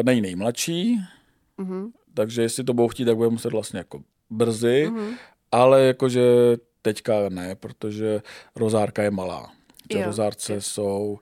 [0.04, 1.00] není nejmladší,
[1.60, 1.92] mm-hmm.
[2.14, 5.14] takže jestli to budou chtít, tak bude muset vlastně jako brzy, mm-hmm.
[5.52, 6.22] ale jakože
[6.82, 8.22] teďka ne, protože
[8.56, 9.52] rozárka je malá.
[9.94, 10.62] Že rozárce jo.
[10.62, 11.20] jsou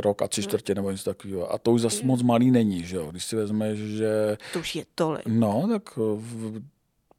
[0.00, 1.52] rok a tři čtvrtě nebo něco takového.
[1.52, 3.08] A to už zase moc malý není, že jo?
[3.10, 4.36] Když si vezmeš, že...
[4.52, 5.26] To už je tolik.
[5.26, 6.62] No, tak v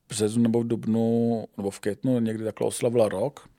[0.10, 3.50] březnu nebo v dubnu, nebo v květnu někdy takhle oslavila rok.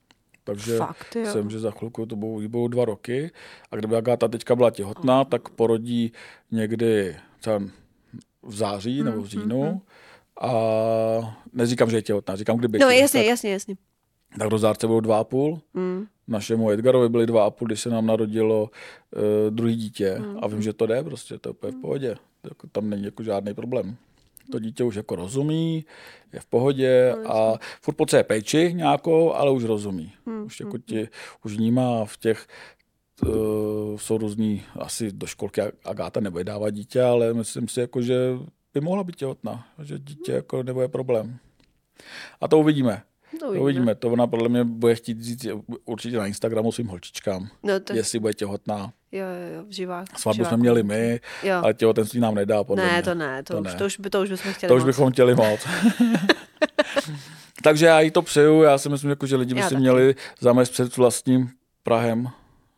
[0.51, 1.27] Takže Fakt, jo.
[1.27, 3.31] jsem, že za chvilku to budou, budou dva roky.
[3.71, 5.27] A kdyby Agáta teďka byla těhotná, oh.
[5.27, 6.13] tak porodí
[6.51, 7.63] někdy třeba
[8.43, 9.63] v září nebo v hmm, říjnu.
[9.63, 9.81] Mm, mm.
[10.41, 10.53] A
[11.53, 12.79] neříkám, že je těhotná, říkám, kdyby.
[12.79, 13.77] No jasně, tak, jasně, jasně.
[14.39, 15.61] Tak rozárce budou dva a půl.
[15.75, 16.07] Mm.
[16.29, 20.19] Našemu Edgarovi byly dva a půl, když se nám narodilo uh, druhý dítě.
[20.19, 20.39] Mm.
[20.43, 22.17] A vím, že to jde prostě, to je úplně v pohodě.
[22.45, 23.97] Jako, tam není jako žádný problém
[24.51, 25.85] to dítě už jako rozumí,
[26.33, 30.13] je v pohodě no, a furt potřebuje péči nějakou, ale už rozumí.
[30.27, 30.45] Hmm.
[30.45, 31.09] Už jako hmm, ti,
[31.45, 32.47] už vnímá v těch
[33.23, 38.39] uh, jsou různý, asi do školky Agáta nebude dávat dítě, ale myslím si, jako, že
[38.75, 41.39] by mohla být těhotná, že dítě jako nebude problém.
[42.41, 43.03] A to uvidíme.
[43.39, 43.63] To uvidíme.
[43.63, 43.95] uvidíme.
[43.95, 45.47] To ona podle mě bude chtít říct
[45.85, 47.93] určitě na Instagramu svým holčičkám, no to...
[47.93, 48.93] jestli bude těhotná.
[49.13, 50.05] Jo, jo, jo, v živách.
[50.17, 51.57] Svatbu jsme měli my, jo.
[51.63, 53.03] ale těhotenství nám nedá, podle Ne, mě.
[53.03, 53.75] to ne, to, to, už, ne.
[53.75, 55.61] to, už, by, to už bychom chtěli To už bychom chtěli moc.
[57.63, 60.73] Takže já jí to přeju, já si myslím, jako, že lidi by si měli zamést
[60.73, 61.51] před vlastním
[61.83, 62.29] Prahem.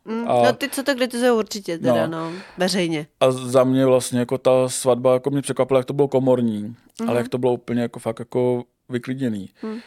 [0.05, 2.31] Mm, a, no ty, co to kritizují určitě, teda, no.
[2.31, 3.07] no, veřejně.
[3.19, 7.09] A za mě vlastně jako ta svatba, jako mě překvapila, jak to bylo komorní, mm-hmm.
[7.09, 8.63] ale jak to bylo úplně jako fakt jako
[8.93, 9.49] vyklidněný.
[9.61, 9.79] Hmm.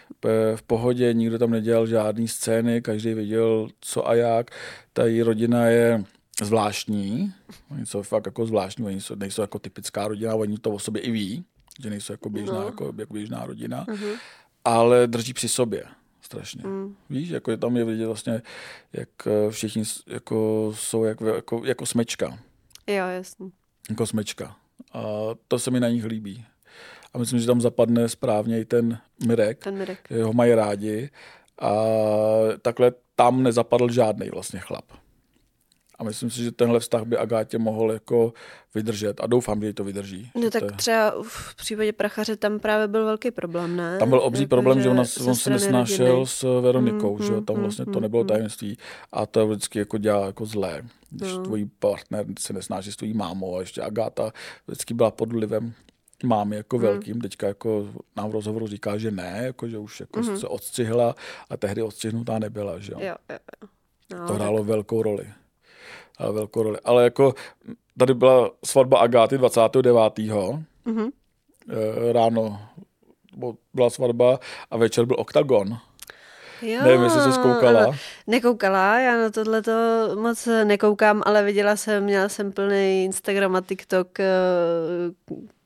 [0.57, 4.51] V pohodě, nikdo tam nedělal žádný scény, každý věděl, co a jak.
[4.93, 6.05] Ta její rodina je
[6.43, 7.33] zvláštní,
[7.71, 11.03] oni jsou fakt jako zvláštní, oni jsou, nejsou jako typická rodina, oni to o sobě
[11.03, 11.45] i ví,
[11.83, 12.67] že nejsou jako běžná, no.
[12.67, 14.17] jako, jako běžná rodina, uh-huh.
[14.65, 15.85] ale drží při sobě
[16.21, 16.63] strašně.
[16.67, 16.97] Mm.
[17.11, 18.43] Víš, jako tam je vidět vlastně,
[18.93, 22.39] jak eh, všichni jako jsou jak, jako, jako smečka.
[22.87, 23.51] Jo, jasně.
[23.91, 24.57] Jako smečka.
[24.93, 25.03] A
[25.49, 26.45] to se mi na nich líbí
[27.13, 29.65] a myslím, že tam zapadne správně i ten Mirek.
[29.65, 30.11] Ten Mirek.
[30.23, 31.11] Ho mají rádi
[31.61, 31.73] a
[32.63, 34.85] takhle tam nezapadl žádný vlastně chlap.
[35.99, 38.33] A myslím si, že tenhle vztah by Agátě mohl jako
[38.75, 40.31] vydržet a doufám, že ji to vydrží.
[40.35, 43.99] No tak třeba v případě Prachaře tam právě byl velký problém, ne?
[43.99, 46.27] Tam byl obří jako, problém, že, ona, on se nesnášel rodiny.
[46.27, 48.29] s Veronikou, mm, že tam mm, vlastně mm, to nebylo mm.
[48.29, 48.79] tajemství
[49.13, 50.83] a to vždycky jako dělá jako zlé.
[51.11, 51.43] Když no.
[51.43, 54.33] tvojí partner se nesnáší s tvojí mámou a ještě Agáta
[54.67, 55.75] vždycky byla pod vlivem
[56.25, 56.87] mám jako hmm.
[56.87, 60.39] velkým, teďka jako nám v rozhovoru říká, že ne, jako, že už jako hmm.
[60.39, 61.15] se odstřihla
[61.51, 62.99] a tehdy odstřihnutá nebyla, že jo.
[63.01, 63.69] jo, jo, jo.
[64.13, 64.67] No, to hrálo tak...
[64.67, 65.27] velkou roli.
[66.19, 66.79] Ale velkou roli.
[66.85, 67.35] Ale jako
[67.99, 69.97] tady byla svatba Agáty 29.
[69.97, 71.11] Mm-hmm.
[72.13, 72.61] ráno
[73.75, 74.39] byla svatba
[74.71, 75.79] a večer byl oktagon.
[76.63, 77.83] Jo, Nevím, jestli jsi zkoukala.
[77.83, 77.93] Ano.
[78.27, 79.73] Nekoukala, já na tohle to
[80.15, 84.27] moc nekoukám, ale viděla jsem, měla jsem plný Instagram a TikTok eh,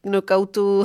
[0.05, 0.85] knockoutu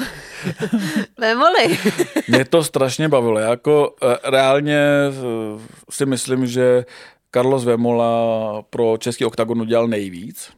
[1.18, 1.78] Vémoli.
[2.28, 3.40] Mě to strašně bavilo.
[3.40, 6.86] Jako e, reálně eh, si myslím, že
[7.32, 10.52] Carlos Vemola pro český oktagon udělal nejvíc.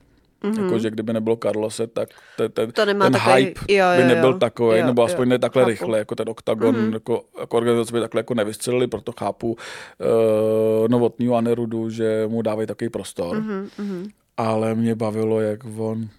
[0.43, 0.63] Mm-hmm.
[0.63, 4.03] Jako, že kdyby nebylo Carlose, tak te, te, to ten takový, hype jo, jo, by
[4.03, 5.69] nebyl jo, takový, jo, nebo aspoň jo, ne takhle chápu.
[5.69, 6.93] rychle, jako ten oktagon, mm-hmm.
[6.93, 12.41] jako, jako organizace by takhle jako nevystřelili, proto chápu uh, novotního a Nerudu, že mu
[12.41, 13.37] dávají takový prostor.
[13.37, 14.09] Mm-hmm.
[14.37, 16.09] Ale mě bavilo, jak on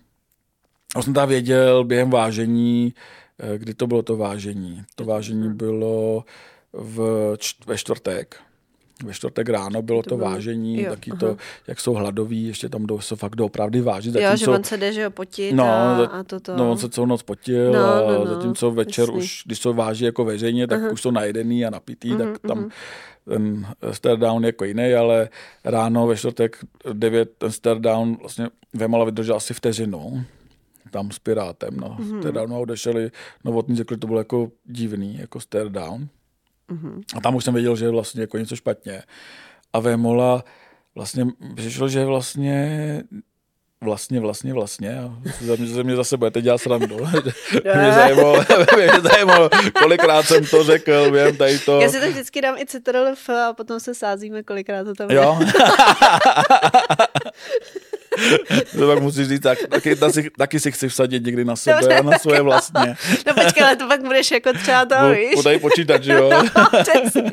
[0.97, 2.95] já jsem tam věděl během vážení,
[3.39, 4.83] eh, kdy to bylo to vážení.
[4.95, 6.25] To vážení bylo
[6.73, 8.37] v, ve čtvrtek.
[9.05, 11.21] Ve čtvrtek ráno bylo to, to bylo, vážení, jo, taky aha.
[11.21, 14.15] to, jak jsou hladoví, ještě tam jdou, se fakt doopravdy vážit.
[14.15, 16.57] Jo, že on se jde, že ho potit no, a, a toto.
[16.57, 19.19] No, on se celou noc potil no, a no, no, zatímco večer jasný.
[19.19, 20.91] už, když jsou váží jako veřejně, tak aha.
[20.91, 22.71] už jsou najedený a napitý, uh-huh, tak tam uh-huh.
[23.29, 25.29] ten stare down jako jiný, ale
[25.65, 26.57] ráno ve čtvrtek
[26.93, 30.25] 9 ten stare down vlastně Vemala vydržel asi vteřinu
[30.91, 31.77] tam s Pirátem.
[31.77, 31.89] No.
[31.89, 32.19] Mm-hmm.
[32.19, 33.11] Stare Down odešeli,
[33.45, 36.09] novotní řekli, to bylo jako divný, jako Stare Down.
[36.71, 37.03] Mm-hmm.
[37.17, 39.03] A tam už jsem věděl, že je vlastně jako něco špatně.
[39.73, 40.45] A Vémola
[40.95, 43.03] vlastně přišlo, že vlastně
[43.81, 44.99] vlastně, vlastně, vlastně.
[44.99, 46.97] A ze mě, ze mě zase budete dělat srandu.
[47.75, 48.45] mě, zajímalo,
[48.77, 49.51] mě zajímalo,
[49.83, 51.81] kolikrát jsem to řekl, vím tady to.
[51.81, 53.15] Já si to vždycky dám i Ctrl
[53.49, 55.39] a potom se sázíme, kolikrát to tam Jo.
[58.79, 61.99] to pak musíš říct, tak, taky, taky, taky si chci vsadit někdy na sebe Dobře,
[61.99, 62.97] a na svoje vlastně.
[63.27, 65.35] No počkej, ale to pak budeš jako třeba to, no, víš?
[65.35, 66.31] Podají počítat, že jo?
[66.57, 67.33] No, přesně.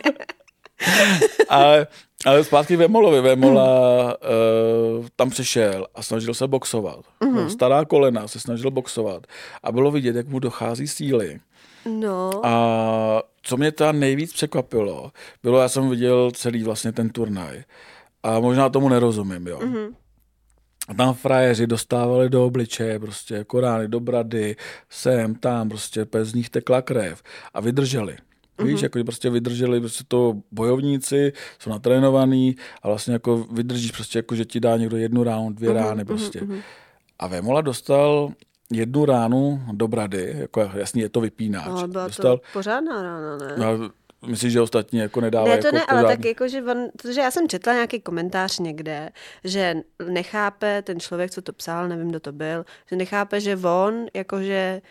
[1.49, 1.87] ale,
[2.25, 3.21] ale zpátky Vémolovi.
[3.21, 6.99] Vémola uh, tam přišel a snažil se boxovat.
[7.21, 7.47] Mm-hmm.
[7.47, 9.27] Stará kolena se snažil boxovat.
[9.63, 11.39] A bylo vidět, jak mu dochází síly.
[11.85, 12.45] No.
[12.45, 15.11] A co mě tam nejvíc překvapilo,
[15.43, 17.63] bylo, já jsem viděl celý vlastně ten turnaj.
[18.23, 19.59] A možná tomu nerozumím, jo.
[19.59, 19.93] Mm-hmm.
[20.87, 24.55] A tam frajeři dostávali do obličeje prostě korány do brady,
[24.89, 28.13] sem, tam, prostě z nich tekla krev a vydrželi.
[28.13, 28.65] Mm-hmm.
[28.65, 34.35] Víš, jako prostě vydrželi prostě to bojovníci, jsou natrénovaný a vlastně jako vydržíš prostě jako,
[34.35, 35.73] že ti dá někdo jednu ránu, dvě mm-hmm.
[35.73, 36.39] rány prostě.
[36.39, 36.61] Mm-hmm.
[37.19, 38.29] A Vemola dostal
[38.71, 41.81] jednu ránu do brady, jako jasně je to vypínáč.
[41.81, 43.55] No, byla dostal, to pořádná rána, ne?
[43.57, 43.89] No,
[44.27, 45.55] Myslíš, že ostatní jako nedávají?
[45.55, 48.59] Ne, to jako ne, ale tak jako, že on, protože já jsem četla nějaký komentář
[48.59, 49.09] někde,
[49.43, 49.75] že
[50.09, 54.81] nechápe ten člověk, co to psal, nevím, kdo to byl, že nechápe, že on, jakože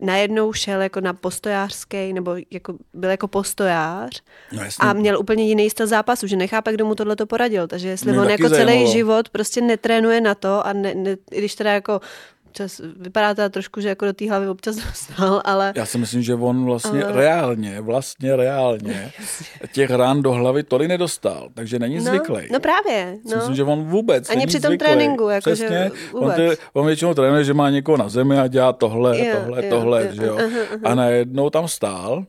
[0.00, 5.70] najednou šel jako na postojářský, nebo jako, byl jako postojář no, a měl úplně jiný
[5.70, 7.66] styl zápasu, že nechápe, kdo mu tohle to poradil.
[7.66, 8.92] Takže jestli Mě on jako celý zajímalo.
[8.92, 12.00] život prostě netrénuje na to a ne, ne, když teda jako
[12.50, 15.72] občas, vypadá to trošku, že jako do té hlavy občas dostal, ale...
[15.76, 17.12] Já si myslím, že on vlastně ale...
[17.12, 19.12] reálně, vlastně reálně
[19.72, 22.48] těch rán do hlavy tolik nedostal, takže není no, zvyklý.
[22.52, 23.18] No právě.
[23.30, 23.36] No.
[23.36, 24.86] Myslím, že on vůbec Ani při tom zvyklý.
[24.86, 26.28] tréninku, jako Přesně, že vůbec.
[26.28, 29.64] On, ty, on většinou trénuje, že má někoho na zemi a dělá tohle, jo, tohle,
[29.64, 30.34] jo, tohle, jo, že jo.
[30.34, 30.80] Uh, uh.
[30.84, 32.26] A najednou tam stál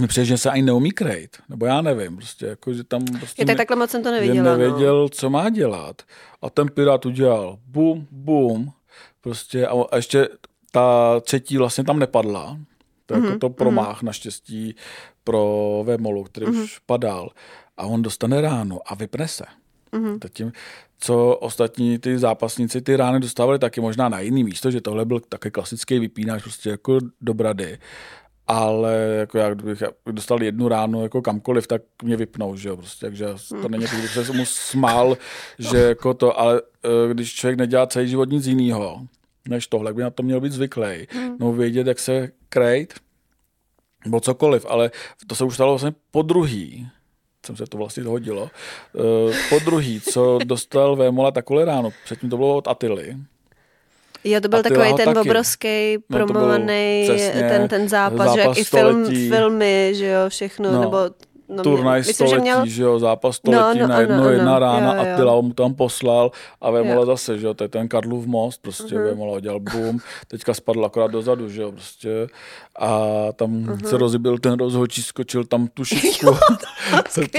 [0.00, 3.42] mi přijde, že se ani neumí krejt, nebo já nevím, prostě jako, že tam prostě
[3.42, 4.56] je, tak takhle moc jsem to neviděla.
[4.56, 5.08] nevěděl, no.
[5.08, 6.02] co má dělat.
[6.42, 8.72] A ten pirát udělal bum, bum,
[9.24, 10.28] Prostě a, a ještě
[10.70, 12.58] ta třetí vlastně tam nepadla.
[13.06, 13.18] To mm-hmm.
[13.18, 14.06] jako mhm, to promách mm-hmm.
[14.06, 14.74] naštěstí
[15.24, 16.64] pro Vemolu, který mm-hmm.
[16.64, 17.30] už padal.
[17.76, 19.44] A on dostane ráno a vypne se.
[19.92, 20.18] Mm-hmm.
[20.32, 20.52] Tím,
[20.98, 25.20] co ostatní ty zápasníci ty rány dostávali taky možná na jiný místo, že tohle byl
[25.20, 27.78] taky klasický vypínač prostě jako do brady.
[28.46, 33.06] Ale jako já, kdybych dostal jednu ránu jako kamkoliv, tak mě vypnou, že jo, prostě,
[33.06, 33.26] takže
[33.62, 35.18] to není, kdybych se mu smál,
[35.58, 39.00] že jako to, ale eh, když člověk nedělá celý život nic jiného,
[39.48, 41.06] než tohle, by na to měl být zvyklý.
[41.10, 41.36] Hmm.
[41.40, 42.94] No vědět, jak se krejt,
[44.04, 44.90] nebo cokoliv, ale
[45.26, 46.88] to se už stalo vlastně po druhý,
[47.46, 48.42] jsem se to vlastně hodilo,
[48.92, 53.16] uh, po druhý, co dostal Vémola takové ráno, předtím to bylo od Atily,
[54.24, 55.28] Jo, to byl takový ten taky.
[55.28, 60.72] obrovský promovaný no ten, ten zápas, zápas že jak i film, filmy, že jo, všechno,
[60.72, 60.80] no.
[60.80, 60.98] nebo
[61.48, 62.66] no, turnaj myslím, století, že, měl...
[62.66, 65.12] že jo, zápas století no, no, na jedno, no, jedna no, rána jo, jo.
[65.12, 66.30] a Tyla mu tam poslal
[66.60, 69.04] a Vémola zase, že jo, to je ten Karlův most, prostě uh-huh.
[69.04, 72.26] Vémola udělal boom, teďka spadl akorát dozadu, že jo, prostě
[72.78, 73.88] a tam uh-huh.
[73.88, 76.26] se rozbil ten rozhočí, skočil tam tu šičku,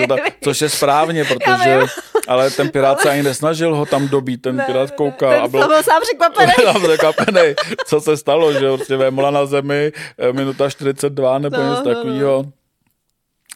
[0.44, 1.80] což je správně, protože,
[2.28, 5.48] ale ten pirát se ani nesnažil ho tam dobít, ten ne, pirát koukal ten a
[5.48, 6.02] byl, byl sám
[6.84, 7.54] překvapený.
[7.86, 11.90] co se stalo, že jo, prostě Vémola na zemi, eh, minuta 42 nebo no, něco
[11.90, 12.44] no, takového.
[12.46, 12.65] No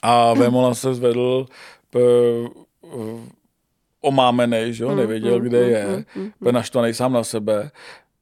[0.01, 1.45] a Vémola se zvedl
[1.89, 1.99] p,
[4.01, 6.05] omámený, že jo, nevěděl, kde je,
[6.41, 7.71] byl naštvaný sám na sebe.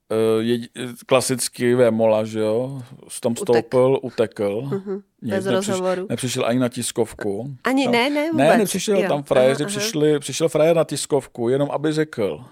[0.10, 0.60] E, je,
[1.06, 2.82] klasicky Vémola, že jo,
[3.22, 4.70] tam stoupil, utekl.
[4.72, 5.02] Uh-huh.
[5.22, 6.06] Nic, Bez nepřiš, rozhovoru.
[6.10, 7.56] Nepřišel ani na tiskovku.
[7.64, 8.48] Ani tam, ne, ne, vůbec.
[8.48, 9.08] Ne, nepřišel, jo.
[9.08, 12.46] tam frajeři aha, přišli, přišel frajer na tiskovku, jenom aby řekl,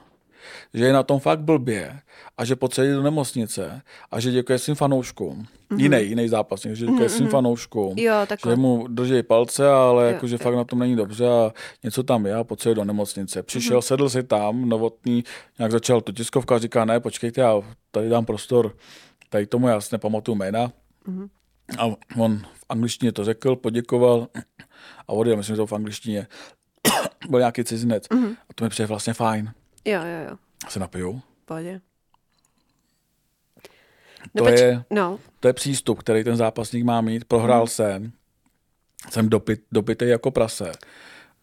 [0.76, 2.00] že je na tom fakt blbě
[2.38, 5.46] a že potřebuje do nemocnice a že děkuje svým fanouškům.
[5.72, 5.80] Mm-hmm.
[5.80, 7.16] Jiný, jiný zápasník, že děkuje mm-hmm.
[7.16, 7.98] svým fanouškům.
[7.98, 8.14] Jo,
[8.50, 11.52] že mu drží palce, ale jako, že fakt na tom není dobře a
[11.84, 13.44] něco tam je a potřebuje do nemocnice.
[13.44, 13.88] Přišel, mm-hmm.
[13.88, 15.24] sedl si tam, novotný,
[15.60, 17.62] nějak začal tu tiskovka a říká, ne, počkejte, já
[17.92, 18.76] tady dám prostor,
[19.30, 20.72] tady tomu já si nepamatuju jména.
[21.08, 21.30] Mm-hmm.
[21.78, 21.86] A
[22.18, 24.28] on v angličtině to řekl, poděkoval
[25.08, 26.28] a odjel, myslím, že to v angličtině
[27.30, 28.08] byl nějaký cizinec.
[28.08, 28.36] Mm-hmm.
[28.50, 29.52] A to mi přijde vlastně fajn.
[29.86, 30.38] Jo, jo, jo.
[30.70, 31.22] Se napiju.
[31.46, 31.82] Pohodě.
[34.34, 35.20] No, to, je, no.
[35.40, 37.26] to je přístup, který ten zápasník má mít.
[37.26, 37.68] Prohrál hmm.
[37.68, 38.12] jsem,
[39.10, 40.72] jsem dopit, dopitý jako prase,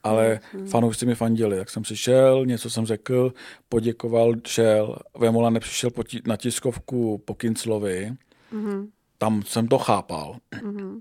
[0.03, 0.66] ale hmm.
[0.66, 1.57] fanoušci mi fandili.
[1.57, 3.33] Tak jsem přišel, něco jsem řekl,
[3.68, 4.96] poděkoval, šel.
[5.18, 5.90] Vemola nepřišel
[6.27, 8.12] na tiskovku po Kinclovi.
[8.51, 8.88] Hmm.
[9.18, 10.37] Tam jsem to chápal.
[10.53, 11.01] Hmm.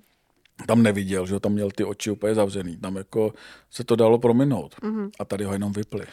[0.67, 2.77] Tam neviděl, že tam měl ty oči úplně zavřený.
[2.77, 3.33] Tam jako
[3.71, 4.75] se to dalo prominout.
[4.83, 5.09] Hmm.
[5.19, 6.05] A tady ho jenom vypli.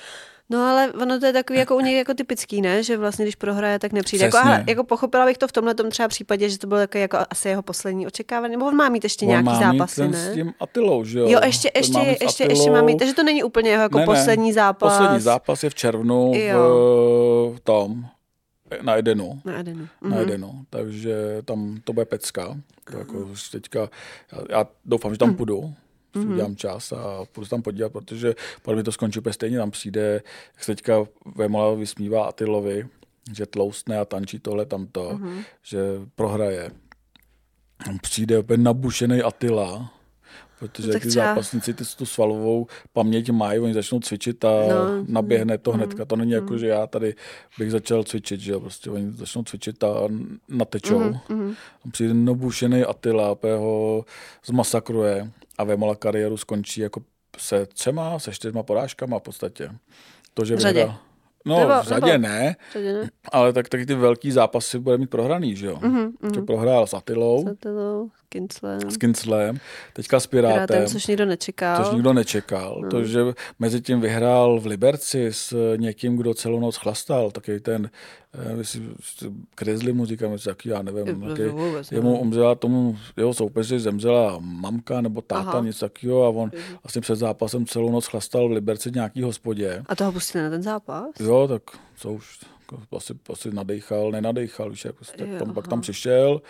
[0.51, 2.83] No ale ono to je takový jako u něj jako typický, ne?
[2.83, 4.25] Že vlastně když prohraje, tak nepřijde.
[4.25, 6.99] Jako, ale, jako pochopila bych to v tomhle tom třeba případě, že to bylo jako,
[6.99, 8.53] jako asi jeho poslední očekávání.
[8.53, 10.31] Nebo on má mít ještě on nějaký má zápasy, mít ne?
[10.31, 11.29] s tím Atilou, že jo?
[11.29, 14.05] Jo, ještě, ještě, ještě, ještě, ještě má mít, takže to není úplně jeho jako ne,
[14.05, 14.93] poslední zápas.
[14.93, 17.53] Poslední zápas je v červnu jo.
[17.57, 18.05] v tom,
[18.83, 19.41] na Edenu.
[19.45, 19.89] Na Edenu.
[20.01, 20.11] Mhm.
[20.11, 20.65] Na Edenu.
[20.71, 22.57] Takže tam to bude pecka.
[22.91, 23.89] To jako teďka,
[24.33, 25.37] já, já doufám, že tam mhm.
[26.19, 26.35] Půjdu mm-hmm.
[26.35, 29.71] udělám čas a půjdu se tam podívat, protože podle mě to skončí úplně stejně, tam
[29.71, 30.23] přijde,
[30.55, 32.89] jak se teďka Vémola vysmívá Atilovi,
[33.33, 35.45] že tloustne a tančí tohle tamto, mm-hmm.
[35.63, 35.79] že
[36.15, 36.71] prohraje.
[37.85, 39.98] Tam přijde opět nabušený Atila,
[40.59, 41.25] Protože no, ty třeba...
[41.25, 46.05] zápasníci ty tu svalovou paměť mají, oni začnou cvičit a no, naběhne to mm, hnedka.
[46.05, 46.35] To není mm.
[46.35, 47.15] jako, že já tady
[47.59, 49.89] bych začal cvičit, že prostě oni začnou cvičit a
[50.49, 50.99] natečou.
[50.99, 51.55] Mm, mm.
[51.93, 54.05] Přijde nobušený Attila, ho
[54.47, 57.01] zmasakruje a Vemola kariéru skončí jako
[57.39, 59.71] se třema, se čtyřma porážkama v podstatě.
[60.35, 60.99] To, že vyhrál,
[61.49, 64.99] No, nebo, v řadě nebo, ne, řadě ne, ale tak taky ty velký zápasy bude
[64.99, 65.77] mít prohraný, že jo?
[65.77, 66.45] Mm-hmm, mm-hmm.
[66.45, 67.45] prohrál s Atilou.
[67.45, 68.91] S Atilou, s Kinclem.
[68.91, 69.59] S Kinclem,
[69.93, 70.67] teďka s Pirátem.
[70.67, 71.85] Pirátem což nikdo nečekal.
[71.85, 72.81] Což nikdo nečekal.
[72.83, 72.91] Mm.
[72.91, 73.21] To, že
[73.59, 77.91] mezi tím vyhrál v Liberci s někým, kdo celou noc chlastal, taky ten
[79.57, 81.43] Grizzly mu říkám, jaký, já nevím, jaký,
[81.91, 85.61] jemu umřela tomu, jeho soupeři zemřela mamka nebo táta, Aha.
[85.61, 86.51] nic takového a on
[86.83, 89.83] vlastně před zápasem celou noc chlastal v Liberci nějaký hospodě.
[89.87, 91.11] A toho pustili na ten zápas?
[91.21, 91.63] Jo, tak
[91.97, 92.39] co už,
[92.97, 96.43] asi, asi nadechal, nenadechal, víš, jako, tak tam, pak tam přišel,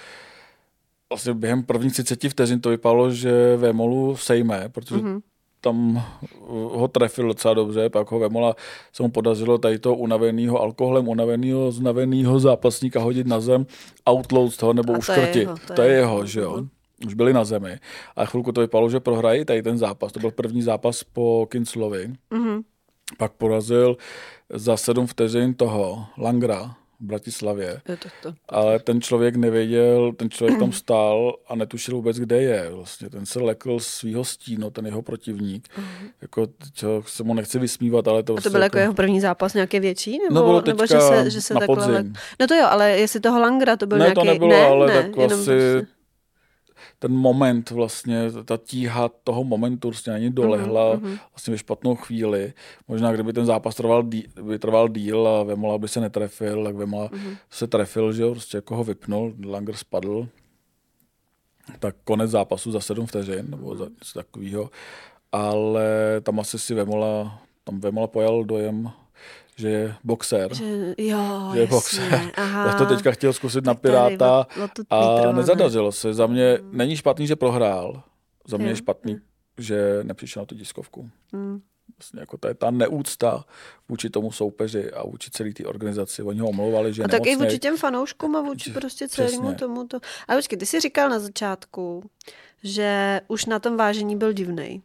[1.13, 5.21] vlastně během prvních 30 vteřin to vypadalo, že Vémolu sejme, protože mm-hmm
[5.61, 6.05] tam
[6.49, 8.57] ho trefil docela dobře, pak ho Vemola
[8.93, 13.67] se mu podařilo tady toho unaveného alkoholem, unaveného, znaveného zápasníka hodit na zem,
[14.11, 15.25] outload toho nebo uškrtit.
[15.27, 16.63] To je jeho, to, to je jeho že jo.
[17.07, 17.79] Už byli na zemi.
[18.17, 20.13] A chvilku to vypadalo, že prohrají tady ten zápas.
[20.13, 22.11] To byl první zápas po Kinclovi.
[22.31, 22.63] Mm-hmm.
[23.19, 23.97] Pak porazil
[24.51, 27.81] za sedm vteřin toho Langra, v Bratislavě.
[27.89, 28.35] Je to to.
[28.49, 32.71] Ale ten člověk nevěděl, ten člověk tam stál a netušil vůbec, kde je.
[32.71, 35.69] Vlastně ten se lekl svého stínu, ten jeho protivník.
[35.79, 36.11] Uh-huh.
[36.23, 38.33] Jako, čo, se mu nechci vysmívat, ale to...
[38.33, 40.19] A to prostě byl jako jeho první zápas nějaký větší?
[40.19, 42.15] Nebo, no bylo nebo že se, že se na podzim.
[42.41, 44.21] No to jo, ale jestli toho Langra to byl ne, nějaký...
[44.21, 45.27] Ne, to nebylo, ne, ale ne, tak asi...
[45.27, 45.98] Prostě
[46.99, 51.19] ten moment vlastně, ta tíha toho momentu prostě na ní dolehla mm-hmm.
[51.31, 52.53] vlastně ve špatnou chvíli.
[52.89, 56.75] Možná kdyby ten zápas trval, dí, by trval díl a Vemola by se netrefil, tak
[56.75, 57.37] Vemola mm-hmm.
[57.51, 60.29] se trefil, že jo, prostě jako ho vypnul, Langer spadl.
[61.79, 64.71] Tak konec zápasu za sedm vteřin, nebo za něco takového.
[65.33, 65.87] Ale
[66.23, 68.91] tam asi si Vemola, tam Vemola pojal dojem,
[69.59, 70.55] že je boxer.
[70.55, 72.31] Že, jo, že je boxer.
[72.35, 72.67] Aha.
[72.67, 74.47] Já to teďka chtěl zkusit na Piráta
[74.91, 76.15] a nezadařilo se.
[76.15, 76.77] Za mě hmm.
[76.77, 78.03] není špatný, že prohrál.
[78.47, 79.19] Za mě je, je špatný,
[79.59, 81.11] že nepřišel na tu tiskovku.
[81.33, 81.61] Hmm.
[81.99, 83.45] Vlastně jako to je ta neúcta
[83.89, 86.23] vůči tomu soupeři a vůči celé té organizaci.
[86.23, 89.99] Oni ho omlouvali, že A tak i vůči těm fanouškům a vůči prostě celému tomuto.
[90.29, 92.11] A počkej, ty jsi říkal na začátku,
[92.63, 94.83] že už na tom vážení byl divný.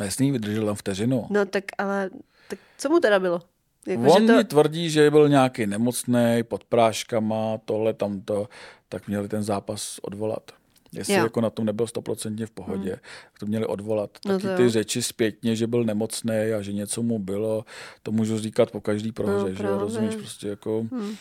[0.00, 1.26] No jasný, vydržel tam vteřinu.
[1.30, 2.10] No tak ale,
[2.48, 3.40] tak co mu teda bylo?
[3.86, 4.36] Jako, On to...
[4.36, 8.48] mi tvrdí, že byl nějaký nemocný, pod práškama, tohle, tamto,
[8.88, 10.50] tak měli ten zápas odvolat.
[10.92, 11.22] Jestli jo.
[11.22, 13.00] jako na tom nebyl stoprocentně v pohodě, hmm.
[13.32, 14.10] tak to měli odvolat.
[14.26, 17.64] No Taky ty řeči zpětně, že byl nemocný a že něco mu bylo,
[18.02, 19.78] to můžu říkat po každý prohře, no, že právě.
[19.78, 21.14] rozumíš, prostě jako hmm.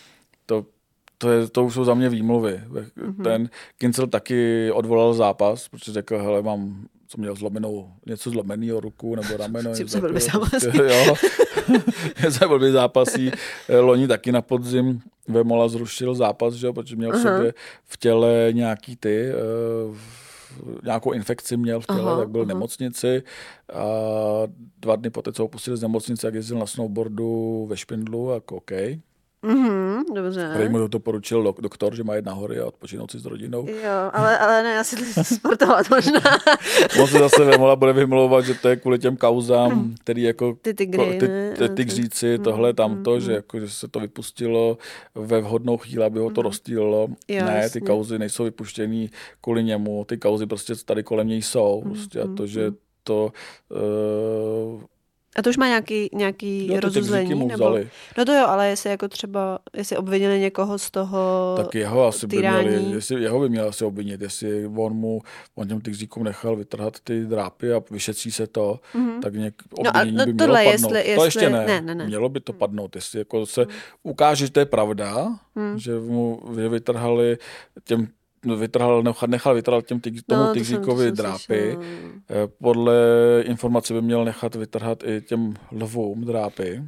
[0.45, 0.66] to,
[1.18, 2.61] to, je, to už jsou za mě výmluvy.
[2.68, 3.24] Mm-hmm.
[3.24, 9.16] Ten Kincel taky odvolal zápas, protože řekl, hele, mám co měl zlomenou, něco zlomeného ruku
[9.16, 9.76] nebo rameno.
[9.76, 10.68] Se blbě zápasí.
[10.74, 11.16] Jo,
[12.30, 13.32] se blbě zápasí.
[13.80, 17.53] Loni taky na podzim Vemola zrušil zápas, že jo, protože měl v sobě
[17.86, 19.30] v těle nějaký ty,
[19.89, 19.97] uh,
[20.84, 23.24] nějakou infekci měl v těle, aha, tak byl v nemocnici
[23.74, 23.86] a
[24.80, 28.55] dva dny poté, co ho pustili z nemocnice, jak jezdil na snowboardu ve Špindlu, jako
[28.55, 28.72] OK.
[29.44, 30.70] Mm-hmm, dobře.
[30.70, 33.68] Mu to doporučil dok- doktor, že má jít nahory a odpočinout si s rodinou.
[33.68, 34.96] Jo, ale, ale ne, asi
[35.36, 36.22] sportovat možná.
[37.02, 39.96] On se zase Vemola bude vymlouvat, že to je kvůli těm kauzám, hmm.
[40.04, 41.28] který jako ty tygry, ty,
[41.70, 42.44] ty, hmm.
[42.44, 43.22] tohle, tamto, hmm.
[43.22, 44.78] že, jako, že se to vypustilo
[45.16, 47.08] ve vhodnou chvíli, aby ho to rozstýlilo.
[47.28, 49.10] Jo, ne, ty kauzy nejsou vypuštěný
[49.41, 51.82] kvůli němu, ty kauzy prostě tady kolem něj jsou.
[51.86, 52.72] Prostě, a to, že
[53.04, 53.34] to
[53.70, 54.82] uh,
[55.36, 57.48] a to už má nějaký, nějaký no, rozuzlení?
[57.48, 57.78] Nebo...
[58.18, 62.28] No to jo, ale jestli jako třeba, jestli obvinili někoho z toho Tak jeho asi
[62.28, 65.22] by měli, jestli jeho by měl asi obvinit, jestli on mu,
[65.56, 69.20] on těm tygříkům nechal vytrhat ty drápy a vyšetří se to, mm-hmm.
[69.20, 70.72] tak něk, obvinění no a, no, by mělo padnout.
[70.72, 72.06] Jestli, jestli, to ještě ne, ne, ne, ne.
[72.06, 73.66] mělo by to padnout, jestli jako se
[74.04, 75.80] ukáže, že to je pravda, mm.
[75.80, 77.38] že mu vytrhali
[77.84, 78.08] těm
[78.46, 81.78] vytrhal, nechal vytrhat těm tyg, tomu no, tygříkovi drápy.
[82.30, 82.96] Eh, podle
[83.46, 86.84] informace by měl nechat vytrhat i těm lvům drápy.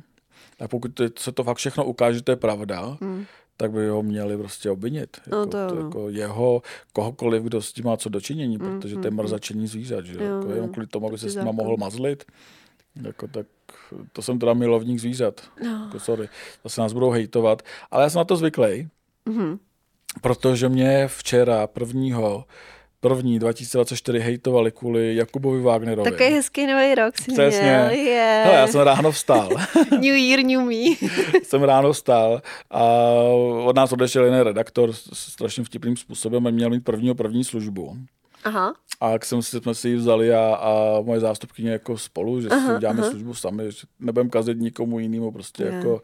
[0.59, 3.25] A pokud se to fakt všechno ukáže, že to je pravda, hmm.
[3.57, 5.17] tak by ho měli prostě obvinit.
[5.27, 6.61] No, jako, to, to, jako jeho,
[6.93, 9.25] kohokoliv, kdo s tím má co dočinění, hmm, protože to je hmm, hmm.
[9.25, 10.05] mrzačení zvířat.
[10.05, 10.23] Že?
[10.23, 12.23] Jo, jako, jenom kvůli tomu, aby se s ním mohl mazlit.
[13.01, 13.45] Jako, tak
[14.13, 15.41] to jsem teda milovník zvířat.
[15.63, 15.83] No.
[15.85, 16.29] Jako, sorry.
[16.63, 17.61] Zase nás budou hejtovat.
[17.91, 18.87] Ale já jsem na to zvyklý.
[19.29, 19.57] Mm-hmm
[20.21, 22.45] protože mě včera prvního
[22.99, 26.11] první 2024 hejtovali kvůli Jakubovi Wagnerovi.
[26.11, 27.61] Takový hezký nový rok si Přesně.
[27.61, 27.89] měl.
[28.05, 28.45] Yeah.
[28.45, 29.49] Hele, já jsem ráno vstal.
[29.91, 31.09] New year, new me.
[31.43, 32.41] jsem ráno vstal
[32.71, 32.83] a
[33.65, 37.97] od nás odešel jiný redaktor s strašně vtipným způsobem a měl mít prvního první službu.
[38.43, 38.73] Aha.
[39.01, 42.49] A jak jsem si, jsme si ji vzali a, a moje zástupkyně jako spolu, že
[42.49, 46.01] si uděláme službu sami, že nebudeme kazit nikomu jinému, prostě Je, jako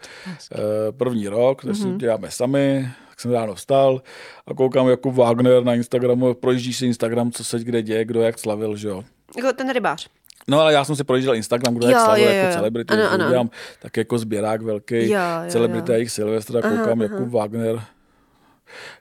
[0.51, 0.57] eh,
[0.91, 4.01] první rok, že si děláme sami, tak jsem ráno vstal
[4.47, 8.39] a koukám jako Wagner na Instagramu, projíždí si Instagram, co se kde děje, kdo jak
[8.39, 9.03] slavil, že jo.
[9.37, 10.07] Jako ten rybář.
[10.47, 12.53] No ale já jsem si projížděl Instagram, kdo jak Jo, slavil jo, jako jo.
[12.53, 13.25] celebrity, Ano, ano.
[13.27, 13.49] udělám
[13.81, 15.93] tak jako sběrák velký, Jo, jo, celebrity jo.
[15.93, 17.81] a jejich Silvestra, koukám jako Wagner,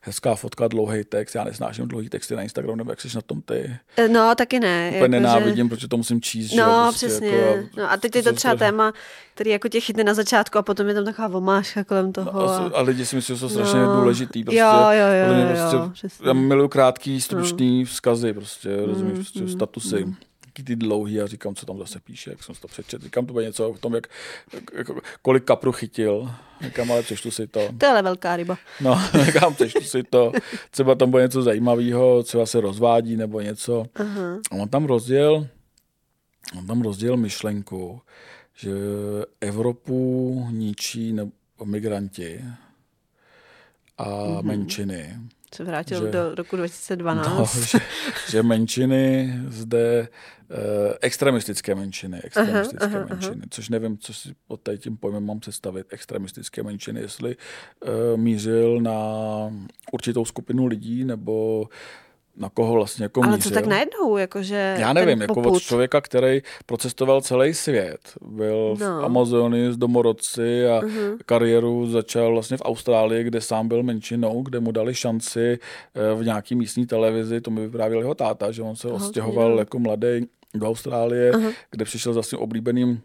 [0.03, 3.43] hezká fotka, dlouhý text, já nesnáším dlouhý texty na Instagramu, nebo jak jsi na tom
[3.43, 3.77] ty.
[3.97, 4.87] Eh, No, taky ne.
[4.89, 6.51] Úplně jako, nenávidím, protože to musím číst.
[6.51, 7.29] že jo, No, prostě přesně.
[7.29, 8.93] Jako, no a teď je to třeba strašně- téma,
[9.35, 12.41] který jako tě chytne na začátku a potom je tam taková vomáška kolem toho.
[12.51, 12.71] A, A...
[12.75, 13.97] a lidi si myslí, že jsou strašně No.
[13.97, 14.45] důležitý.
[14.45, 16.27] Prostě, Jo, jo, jo, jo, prostě, jo, přesně.
[16.29, 20.07] já miluju krátký, stručný vzkazy, prostě, rozumíš, Mm, prostě statusy.
[20.51, 23.03] Taky ty dlouhý a říkám, co tam zase píše, jak jsem si to přečet.
[23.03, 24.07] Říkám, to bude něco o tom, jak,
[24.73, 24.91] jak,
[25.23, 26.31] kolik kapru chytil.
[26.61, 27.61] Říkám, ale přečtu si to.
[27.79, 28.59] To je ale velká ryba.
[28.81, 30.33] No, říkám, přečtu si to.
[30.71, 33.85] Třeba tam bude něco zajímavého, třeba se rozvádí nebo něco.
[33.95, 34.39] Aha.
[34.51, 35.47] A on tam rozděl,
[36.59, 38.01] on tam rozděl myšlenku,
[38.55, 38.71] že
[39.41, 41.33] Evropu ničí nebo
[41.65, 42.45] migranti
[43.99, 44.43] a mm-hmm.
[44.43, 45.17] menšiny.
[45.55, 47.39] Se vrátil Že- do roku 2012.
[47.39, 47.79] No, že,
[48.31, 50.09] že menšiny zde,
[50.51, 50.57] eh,
[51.01, 53.15] extremistické menšiny, extremistické aha, aha, aha.
[53.21, 57.37] menšiny, což nevím, co si pod tady tím pojmem mám představit, extremistické menšiny, jestli
[57.85, 58.97] eh, mířil na
[59.93, 61.67] určitou skupinu lidí, nebo
[62.37, 63.51] na koho vlastně jako ale mířil.
[63.51, 68.01] co tak najednou, jakože Já nevím, jako od člověka, který procestoval celý svět.
[68.23, 69.05] Byl v No.
[69.05, 71.19] Amazonii s domorodci a uh-huh.
[71.27, 75.59] kariéru začal vlastně v Austrálii, kde sám byl menšinou, kde mu dali šanci
[75.95, 79.79] eh, v nějaký místní televizi, to mi vyprávěl jeho táta, že on se odstěhoval jako
[79.79, 81.53] mladý do Austrálie, uh-huh.
[81.71, 83.01] kde přišel za svým oblíbeným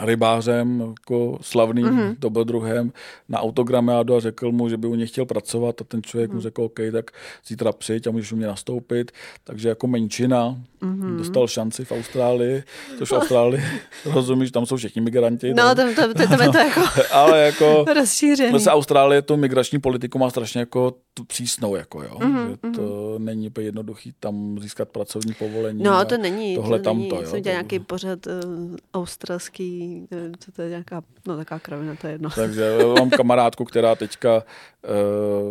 [0.00, 2.16] rybářem, jako slavným mm-hmm.
[2.18, 2.92] dobrodruhem
[3.28, 6.34] na autogramiádu a řekl mu, že by u něj chtěl pracovat a ten člověk mm-hmm.
[6.34, 7.10] mu řekl, OK, tak
[7.46, 9.12] zítra přijď a můžeš u mě nastoupit.
[9.44, 11.16] Takže jako menšina mm-hmm.
[11.16, 12.62] dostal šanci v Austrálii,
[12.98, 13.62] což v Austrálii,
[14.04, 15.54] rozumíš, tam jsou všichni migranti.
[15.54, 16.80] No, tam, tam, tam, tam je to jako
[17.12, 18.52] ale jako rozšířený.
[18.52, 22.18] Zase Austrálie tu migrační politiku má strašně jako tu přísnou, jako jo.
[22.18, 25.82] Mm-hmm, že to není úplně jednoduchý tam získat pracovní povolení.
[25.82, 26.54] No, to není.
[26.54, 27.10] Tohle to tam není.
[27.10, 27.30] to, Jsem jo.
[27.30, 32.06] dělal to- nějaký pořad uh, australský, nevím, co to je nějaká, no taková kravina, to
[32.06, 32.30] je jedno.
[32.30, 34.42] Takže mám kamarádku, která teďka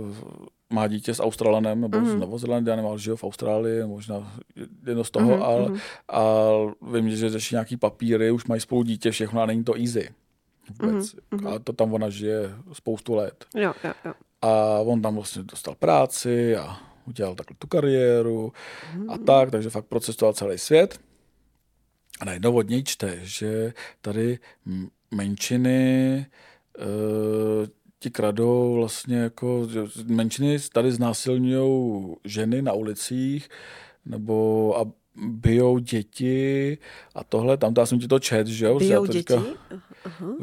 [0.02, 0.16] uh,
[0.70, 2.18] má dítě s Australanem nebo mm-hmm.
[2.18, 4.34] s Novozelandianem, ale žije v Austrálii, možná
[4.88, 5.44] jedno z toho, mm-hmm.
[5.44, 5.72] ale,
[6.10, 6.24] a
[6.94, 10.10] vím, že řeší nějaký papíry, už mají spolu dítě, všechno a není to easy.
[10.82, 11.16] Vůbec.
[11.16, 11.56] Mm-hmm.
[11.56, 13.46] A to tam ona žije spoustu let.
[13.56, 14.14] Jo, jo, jo.
[14.42, 16.78] A on tam vlastně dostal práci a
[17.08, 18.54] udělal takhle tu kariéru
[19.08, 21.00] a tak, takže fakt procestoval celý svět.
[22.22, 24.40] A najednou od něj čte, že tady
[25.12, 26.26] menšiny e,
[28.00, 29.68] ti kradou vlastně jako,
[30.06, 33.50] menšiny tady znásilňují ženy na ulicích
[34.06, 36.78] nebo a bijou děti
[37.16, 38.80] a tohle, tam já jsem ti to čet, že jo?
[38.80, 39.18] Bijou Já to děti?
[39.20, 39.44] říkal-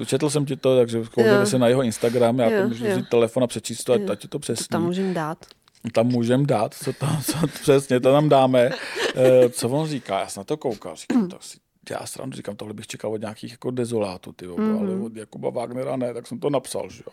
[0.07, 2.93] Četl jsem ti to, takže koukněte se na jeho Instagram, já Jo, to můžu jo.
[2.93, 4.65] vzít telefon a přečíst to, ať ať ti to přesní.
[4.67, 5.47] To tam můžeme dát.
[5.93, 8.71] Tam můžeme dát, co tam, co přesně, to tam dáme.
[9.17, 11.59] Eh, co on říká, já jsem na to koukal, říkám, to si
[11.91, 14.81] já srandu, říkám, tohle bych čekal od nějakých jako dezolátů, ty mm-hmm.
[14.81, 17.13] ale od Jakuba Wagnera ne, tak jsem to napsal, že jo.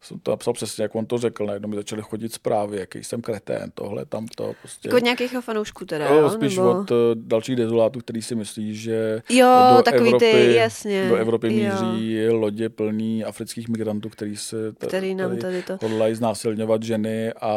[0.00, 3.22] Jsem to napsal přesně, jak on to řekl, najednou mi začaly chodit zprávy, jaký jsem
[3.22, 4.88] kretén, tohle, tamto, prostě.
[4.88, 6.30] Jako od nějakých fanoušků teda, Jo, jo?
[6.30, 6.70] spíš nebo...
[6.70, 11.16] od uh, dalších dezolátů, který si myslí, že Jo, do takový ty, Evropy, jasně, do
[11.16, 11.72] Evropy jo.
[11.72, 17.32] míří lodě plný afrických migrantů, který se t- Který nám tady to- hodlají znásilňovat ženy
[17.32, 17.48] a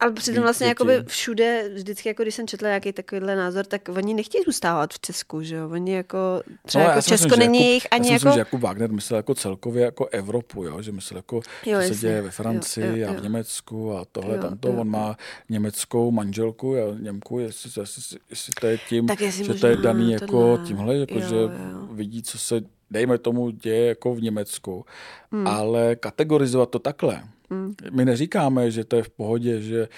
[0.00, 4.14] Ale přitom vlastně jakoby všude, vždycky jako když jsem četla nějaký takovýhle názor, tak oni
[4.14, 5.68] nechtějí zůstávat v Česku, že jo?
[5.70, 8.24] Oni jako, třeba No, jako Česko myslím, není jejich ani já si jako...
[8.24, 10.82] myslím, že Jakub Wagner myslel jako celkově jako Evropu, jo?
[10.82, 13.20] že myslel jako, Jo, co se děje ve Francii jo, a jo.
[13.20, 14.68] v Německu a tohle Jo, tamto.
[14.68, 15.16] jo, On má
[15.48, 19.76] německou manželku, jo, Němku, jestli, jestli, jestli to je tím, Tak jestli že to je
[19.76, 20.66] daný jako tohle.
[20.66, 21.50] tímhle, jako, Jo, že jo.
[21.92, 24.84] vidí, co se dejme tomu děje jako v Německu,
[25.32, 25.46] hmm.
[25.46, 27.22] ale kategorizovat to takhle.
[27.50, 27.74] Hmm.
[27.92, 29.88] My neříkáme, že to je v pohodě, že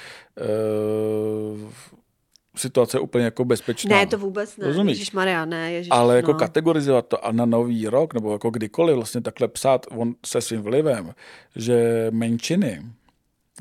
[1.55, 1.61] uh,
[2.57, 3.97] situace je úplně jako bezpečná.
[3.97, 4.67] Ne, to vůbec ne.
[4.67, 4.99] Rozumíš?
[4.99, 5.73] Ježíš Maria, ne.
[5.73, 6.39] Ježíš, Ale jako no.
[6.39, 10.63] kategorizovat to a na nový rok, nebo jako kdykoliv vlastně takhle psát on se svým
[10.63, 11.15] vlivem,
[11.57, 12.83] že menšiny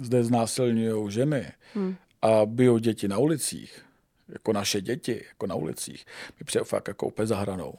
[0.01, 1.95] zde znásilňují ženy hmm.
[2.21, 3.85] a bijou děti na ulicích,
[4.29, 6.05] jako naše děti, jako na ulicích,
[6.39, 7.73] mi přijde fakt jako úplně za hranou.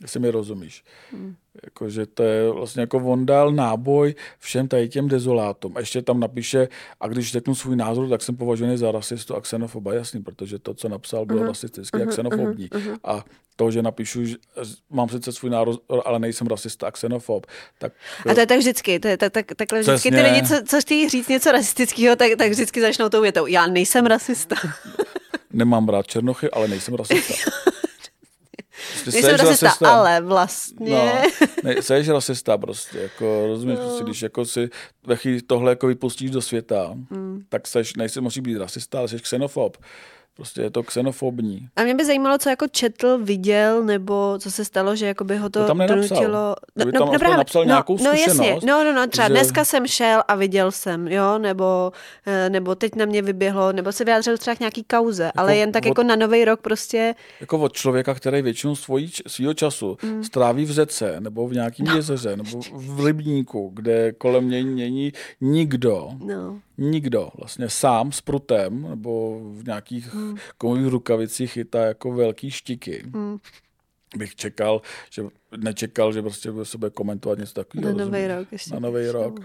[0.00, 0.84] Jestli mi rozumíš.
[1.12, 1.34] Hmm.
[1.64, 5.76] Jako, že to je vlastně jako on dal náboj všem tady těm dezolátům.
[5.76, 6.68] A ještě tam napíše,
[7.00, 10.74] a když řeknu svůj názor, tak jsem považovaný za rasistu a xenofoba, jasný, protože to,
[10.74, 11.46] co napsal, bylo uh-huh.
[11.46, 12.08] rasistický uh-huh.
[12.08, 12.68] a xenofobní.
[12.68, 12.98] Uh-huh.
[13.04, 13.24] A
[13.56, 14.36] to, že napíšu, že
[14.90, 17.46] mám sice svůj názor, ale nejsem rasista a xenofob.
[17.78, 17.92] Tak,
[18.30, 20.80] a to je tak vždycky, to je, tak, tak, takhle vždycky ty lidi, co, co
[20.80, 24.56] chtějí říct něco rasistického, tak, tak vždycky začnou tou větou, já nejsem rasista.
[25.52, 27.34] Nemám rád černochy, ale nejsem rasista.
[29.12, 30.90] Nejsem rasista, rasista, ale vlastně.
[30.90, 33.84] No, ne, jsi rasista prostě, jako rozumíš, no.
[33.84, 34.70] prostě, když jako si
[35.06, 37.44] ve chvíli tohle jako vypustíš do světa, hmm.
[37.48, 39.76] tak seš, nejsi, musí být rasista, ale jsi xenofob.
[40.36, 41.68] Prostě je to xenofobní.
[41.76, 45.36] A mě by zajímalo, co jako četl, viděl, nebo co se stalo, že jako by
[45.36, 46.54] ho to, to tam donutilo.
[46.76, 49.34] No, tam no, právě, napsal no, nějakou no, jasně, no, no, no, třeba že...
[49.34, 51.92] dneska jsem šel a viděl jsem, jo, nebo,
[52.26, 55.56] eh, nebo teď na mě vyběhlo, nebo se vyjádřil třeba k nějaký kauze, jako ale
[55.56, 57.14] jen tak od, jako na nový rok prostě.
[57.40, 60.24] Jako od člověka, který většinu svojí, svýho času mm.
[60.24, 61.96] stráví v řece, nebo v nějakém no.
[61.96, 66.10] jezeře, nebo v rybníku, kde kolem něj není nikdo.
[66.24, 70.36] No nikdo vlastně sám s prutem nebo v nějakých hmm.
[70.58, 73.02] kovových rukavicích chytá jako velký štiky.
[73.14, 73.38] Hmm.
[74.16, 75.22] Bych čekal, že
[75.56, 77.98] nečekal, že prostě bude sebe komentovat něco takového.
[77.98, 78.74] Na nový rok ještě.
[78.74, 79.40] Na nový rok.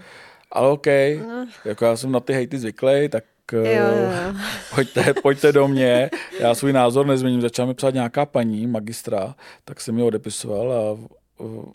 [0.52, 0.86] Ale OK,
[1.28, 1.46] no.
[1.64, 4.34] jako já jsem na ty hejty zvyklý, tak jo, jo.
[4.74, 6.10] Pojďte, pojďte do mě.
[6.40, 7.40] Já svůj názor nezměním.
[7.40, 9.34] Začala mi psát nějaká paní, magistra,
[9.64, 10.98] tak jsem mi odepisoval a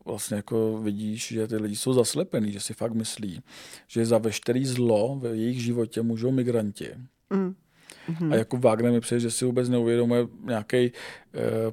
[0.06, 3.42] vlastně jako vidíš, že ty lidi jsou zaslepený, že si fakt myslí,
[3.88, 6.90] že za veškerý zlo v jejich životě můžou migranti.
[7.30, 7.56] Mm.
[8.10, 8.34] Mm-hmm.
[8.34, 10.92] A jako Wagner mi přeje, že si vůbec neuvědomuje nějaký e,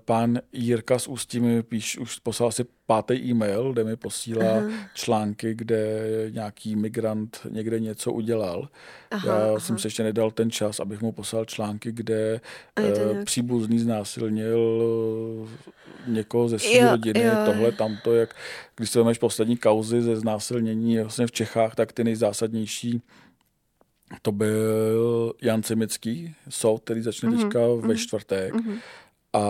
[0.05, 4.69] pán Jirka z Ústí mi píš, už poslal si pátý e-mail, kde mi posílá aha.
[4.95, 8.69] články, kde nějaký migrant někde něco udělal.
[9.11, 9.61] Aha, Já aha.
[9.61, 12.41] jsem se ještě nedal ten čas, abych mu poslal články, kde
[12.79, 14.83] e, příbuzný znásilnil
[15.47, 17.33] eh, někoho ze své rodiny, jo.
[17.45, 18.35] tohle, tamto, jak
[18.77, 23.03] když se poslední kauzy ze znásilnění vlastně v Čechách, tak ty nejzásadnější
[24.23, 27.43] to byl Jan Cimický, soud, který začne mm-hmm.
[27.43, 28.55] teďka ve čtvrtek.
[28.55, 28.79] Mm-hmm.
[29.33, 29.43] A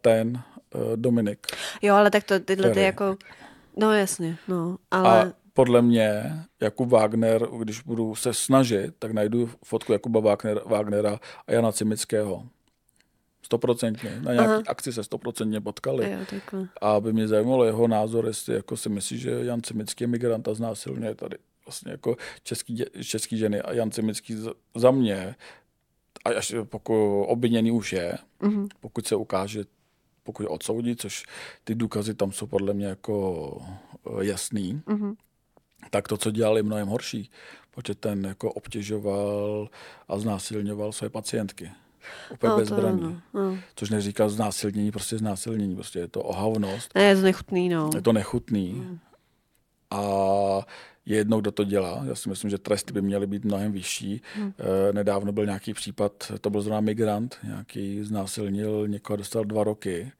[0.00, 0.42] ten
[0.74, 1.46] uh, Dominik.
[1.82, 3.16] Jo, ale tak to tyhle ty jako...
[3.76, 5.22] No jasně, no, ale...
[5.22, 11.20] A podle mě Jakub Wagner, když budu se snažit, tak najdu fotku Jakuba Wagner, Wagnera
[11.46, 12.46] a Jana Cimického.
[13.42, 14.20] Stoprocentně.
[14.20, 14.62] Na nějaký Aha.
[14.66, 16.10] akci se stoprocentně potkali.
[16.12, 16.68] Jo, takhle.
[16.80, 20.48] a by mě zajímalo jeho názor, jestli jako si myslí, že Jan Cimický je migrant
[20.48, 21.36] a znásilňuje tady
[21.68, 24.36] vlastně jako český, český ženy a Jan Cimický
[24.74, 25.34] za mě,
[26.24, 28.68] a až pokud obviněný už je, mm-hmm.
[28.80, 29.64] pokud se ukáže,
[30.22, 31.24] pokud je odsoudí, což
[31.64, 33.62] ty důkazy tam jsou podle mě jako
[34.06, 35.16] eh, jasný, mm-hmm.
[35.90, 37.30] tak to, co dělali, mnohem horší,
[37.70, 39.68] protože ten jako obtěžoval
[40.08, 41.70] a znásilňoval své pacientky.
[42.32, 43.02] Úplně no, bezbraní.
[43.02, 43.58] No, no.
[43.74, 45.74] Což neříká znásilnění, prostě znásilnění.
[45.74, 46.94] Prostě je to ohavnost.
[46.94, 47.90] Ne, je to nechutný, no.
[47.94, 48.72] Je to nechutný.
[48.72, 48.98] Mm.
[49.90, 50.00] A
[51.08, 52.04] je jedno, kdo to dělá.
[52.08, 54.22] Já si myslím, že tresty by měly být mnohem vyšší.
[54.34, 54.52] Hmm.
[54.92, 60.12] Nedávno byl nějaký případ, to byl zrovna migrant, nějaký znásilnil někoho, dostal dva roky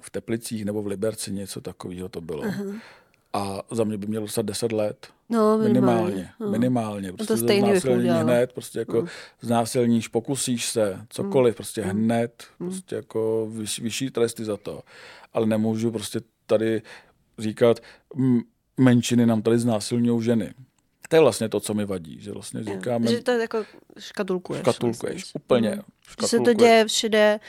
[0.00, 2.42] v Teplicích nebo v Liberci, něco takového to bylo.
[2.42, 2.80] Uh-huh.
[3.32, 5.06] A za mě by měl dostat 10 let.
[5.28, 6.04] No, minimálně.
[6.04, 6.30] Minimálně.
[6.40, 6.50] No.
[6.50, 7.12] minimálně.
[7.12, 9.08] Prostě to znásilní hned, prostě jako no.
[9.40, 11.90] znásilníš, pokusíš se, cokoliv, prostě hmm.
[11.90, 12.70] hned, hmm.
[12.70, 14.82] prostě jako vyšší, vyšší tresty za to.
[15.32, 16.82] Ale nemůžu prostě tady
[17.38, 17.80] říkat,
[18.76, 20.54] menšiny nám tady znásilňují ženy.
[21.08, 23.06] To je vlastně to, co mi vadí, že vlastně říkáme...
[23.06, 23.64] Že to je jako
[23.98, 24.62] škatulkuješ.
[24.62, 25.42] Škatulkuješ, myslím.
[25.44, 25.70] úplně.
[25.70, 25.82] Mm.
[26.20, 27.40] Že se to děje všude.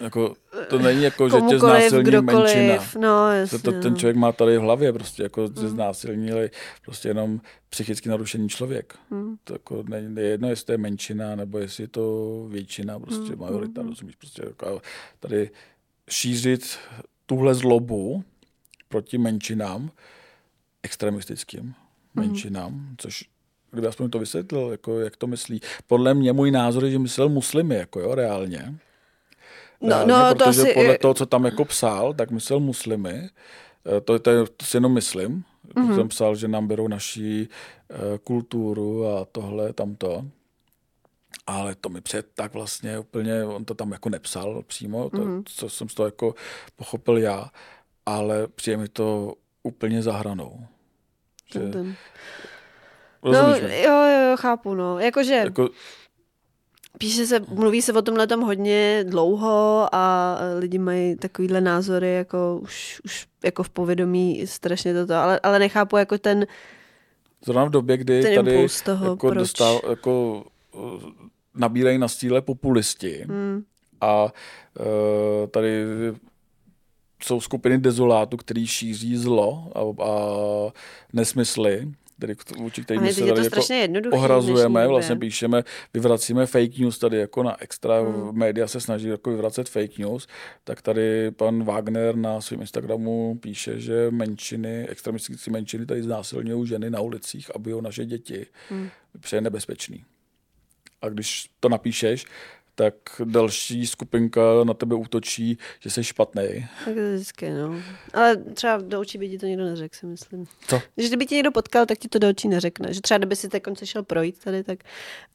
[0.00, 0.34] Jako,
[0.68, 2.56] to není jako, že tě znásilní kdokoliv.
[2.56, 2.84] menšina.
[2.98, 5.68] No, jasně, to, to, ten člověk má tady v hlavě prostě, jako mm.
[5.68, 6.50] znásilnili
[6.82, 8.94] prostě jenom psychicky narušený člověk.
[9.10, 9.36] Mm.
[9.44, 13.40] To jako není jedno, jestli to je menšina, nebo jestli je to většina, prostě mm.
[13.40, 13.88] majorita, mm.
[13.88, 14.82] rozumíš, prostě jako
[15.20, 15.50] tady
[16.10, 16.78] šířit
[17.26, 18.24] tuhle zlobu
[18.88, 19.90] proti menšinám,
[20.82, 21.74] extremistickým mhm.
[22.14, 22.94] menšinám, mm.
[22.98, 23.24] což
[23.70, 25.60] kdyby aspoň to vysvětlil, jako jak to myslí.
[25.86, 28.74] Podle mě můj názor je, že myslel muslimy, jako jo, reálně.
[29.80, 30.74] No, reálně, no, protože to asi...
[30.74, 33.30] podle toho, co tam jako psal, tak myslel muslimy.
[33.96, 35.44] Eh, to, to, to si jenom myslím.
[35.74, 35.94] Mm-hmm.
[35.94, 40.24] Jsem psal, že nám berou naší uh, kulturu a tohle, tamto.
[41.46, 45.42] Ale to mi před tak vlastně úplně, on to tam jako nepsal přímo, to, mm-hmm.
[45.46, 46.34] co jsem z toho jako
[46.76, 47.50] pochopil já,
[48.06, 50.66] ale přijde mi to úplně za hranou.
[51.52, 51.60] Že...
[51.60, 51.94] Ten.
[53.24, 54.98] No, jo, jo, chápu, no.
[54.98, 55.34] Jakože...
[55.34, 55.68] Jako...
[56.98, 62.58] Píše se, mluví se o tomhle tam hodně dlouho a lidi mají takovýhle názory, jako
[62.62, 66.46] už, už jako v povědomí strašně toto, ale, ale nechápu jako ten
[67.44, 70.44] Zrovna v době, kdy ten tady toho, jako, dostal, jako
[71.54, 73.62] nabírají na stíle populisti hmm.
[74.00, 75.84] a uh, tady
[77.24, 80.12] jsou skupiny dezolátů, který šíří zlo a, a
[81.12, 81.88] nesmysly,
[82.20, 85.64] tedy vůči kterým se teď je to tady jako ohrazujeme, vlastně píšeme,
[85.94, 88.38] vyvracíme fake news tady jako na extra, hmm.
[88.38, 90.26] média se snaží jako vyvracet fake news,
[90.64, 96.90] tak tady pan Wagner na svém Instagramu píše, že menšiny, extremistické menšiny tady znásilňují ženy
[96.90, 98.46] na ulicích a bijou naše děti.
[98.70, 98.88] Hmm.
[99.20, 100.04] Přeje nebezpečný.
[101.02, 102.26] A když to napíšeš,
[102.74, 102.94] tak
[103.24, 106.42] další skupinka na tebe útočí, že jsi špatný.
[106.84, 107.74] Tak to vždycky, no.
[108.14, 110.44] Ale třeba do očí by ti to někdo neřekl, si myslím.
[110.66, 110.82] Co?
[110.96, 112.94] Že kdyby tě někdo potkal, tak ti to do očí neřekne.
[112.94, 114.78] Že třeba kdyby si teď konce šel projít tady, tak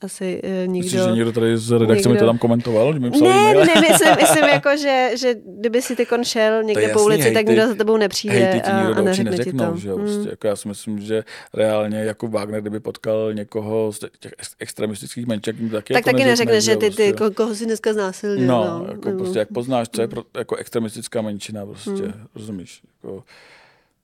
[0.02, 0.86] asi uh, nikdo...
[0.86, 3.34] Myslíš, že někdo tady z redakce mi někdo- to tam komentoval, že mi psal Ne,
[3.52, 3.66] e-mail?
[3.66, 7.34] ne, myslím, myslím jako, že, že kdyby si ty šel někde jasný, po ulici, tak
[7.34, 9.74] hejty- nikdo za tebou nepřijde Hejty ti a, nikdo a neřekne ti to.
[9.78, 9.90] že?
[9.90, 9.96] Mm.
[9.96, 11.24] Prostě, jako já si myslím, že
[11.54, 16.24] reálně jako Wagner, kdyby potkal někoho z těch ex- extremistických menšek, taky Tak jako taky
[16.26, 17.14] neřekne, že ty, ty prostě.
[17.30, 18.48] Ko- koho si dneska znásilnil.
[18.48, 22.28] No, no, jako nebo- prostě jak poznáš, co je pro, jako extremistická menšina prostě, Hmm.
[22.36, 22.82] rozumíš?
[23.04, 23.24] Jako,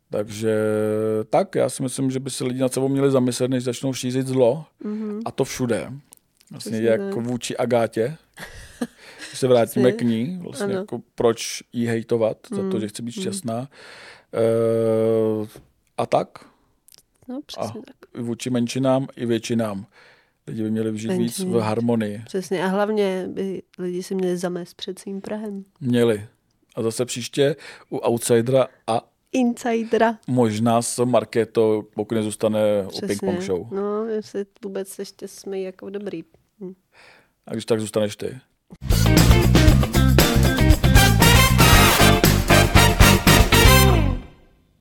[0.09, 0.55] takže
[1.29, 4.27] tak, já si myslím, že by se lidi nad sebou měli zamyslet, než začnou šířit
[4.27, 5.19] zlo Mhm.
[5.25, 5.91] a to všude.
[6.51, 7.13] Vlastně Přesně jak tak.
[7.25, 8.17] vůči Agátě,
[9.29, 10.05] když se vrátíme Přesně.
[10.05, 10.73] k ní, vlastně Ano.
[10.73, 13.21] jako proč jí hejtovat za to, Mm, že chce být mm.
[13.21, 13.67] šťastná.
[14.33, 15.47] E,
[15.97, 16.27] a tak,
[17.27, 18.21] No, přesně A- tak.
[18.23, 19.85] vůči menšinám, i většinám.
[20.47, 22.21] Lidi by měli žít víc v harmonii.
[22.25, 22.63] Přesně.
[22.63, 25.63] A hlavně by lidi si měli zamést před svým Prahem.
[25.81, 26.27] Měli.
[26.75, 27.55] A zase příště
[27.89, 30.17] u Outsidera a Insidera.
[30.27, 33.07] možná s Markéto, pokud nezůstane u Přesně.
[33.07, 33.67] Ping Pong Show.
[33.73, 36.23] No, jestli vůbec ještě jsme jako dobrý.
[36.59, 36.73] Hm.
[37.47, 38.39] A když tak zůstaneš ty.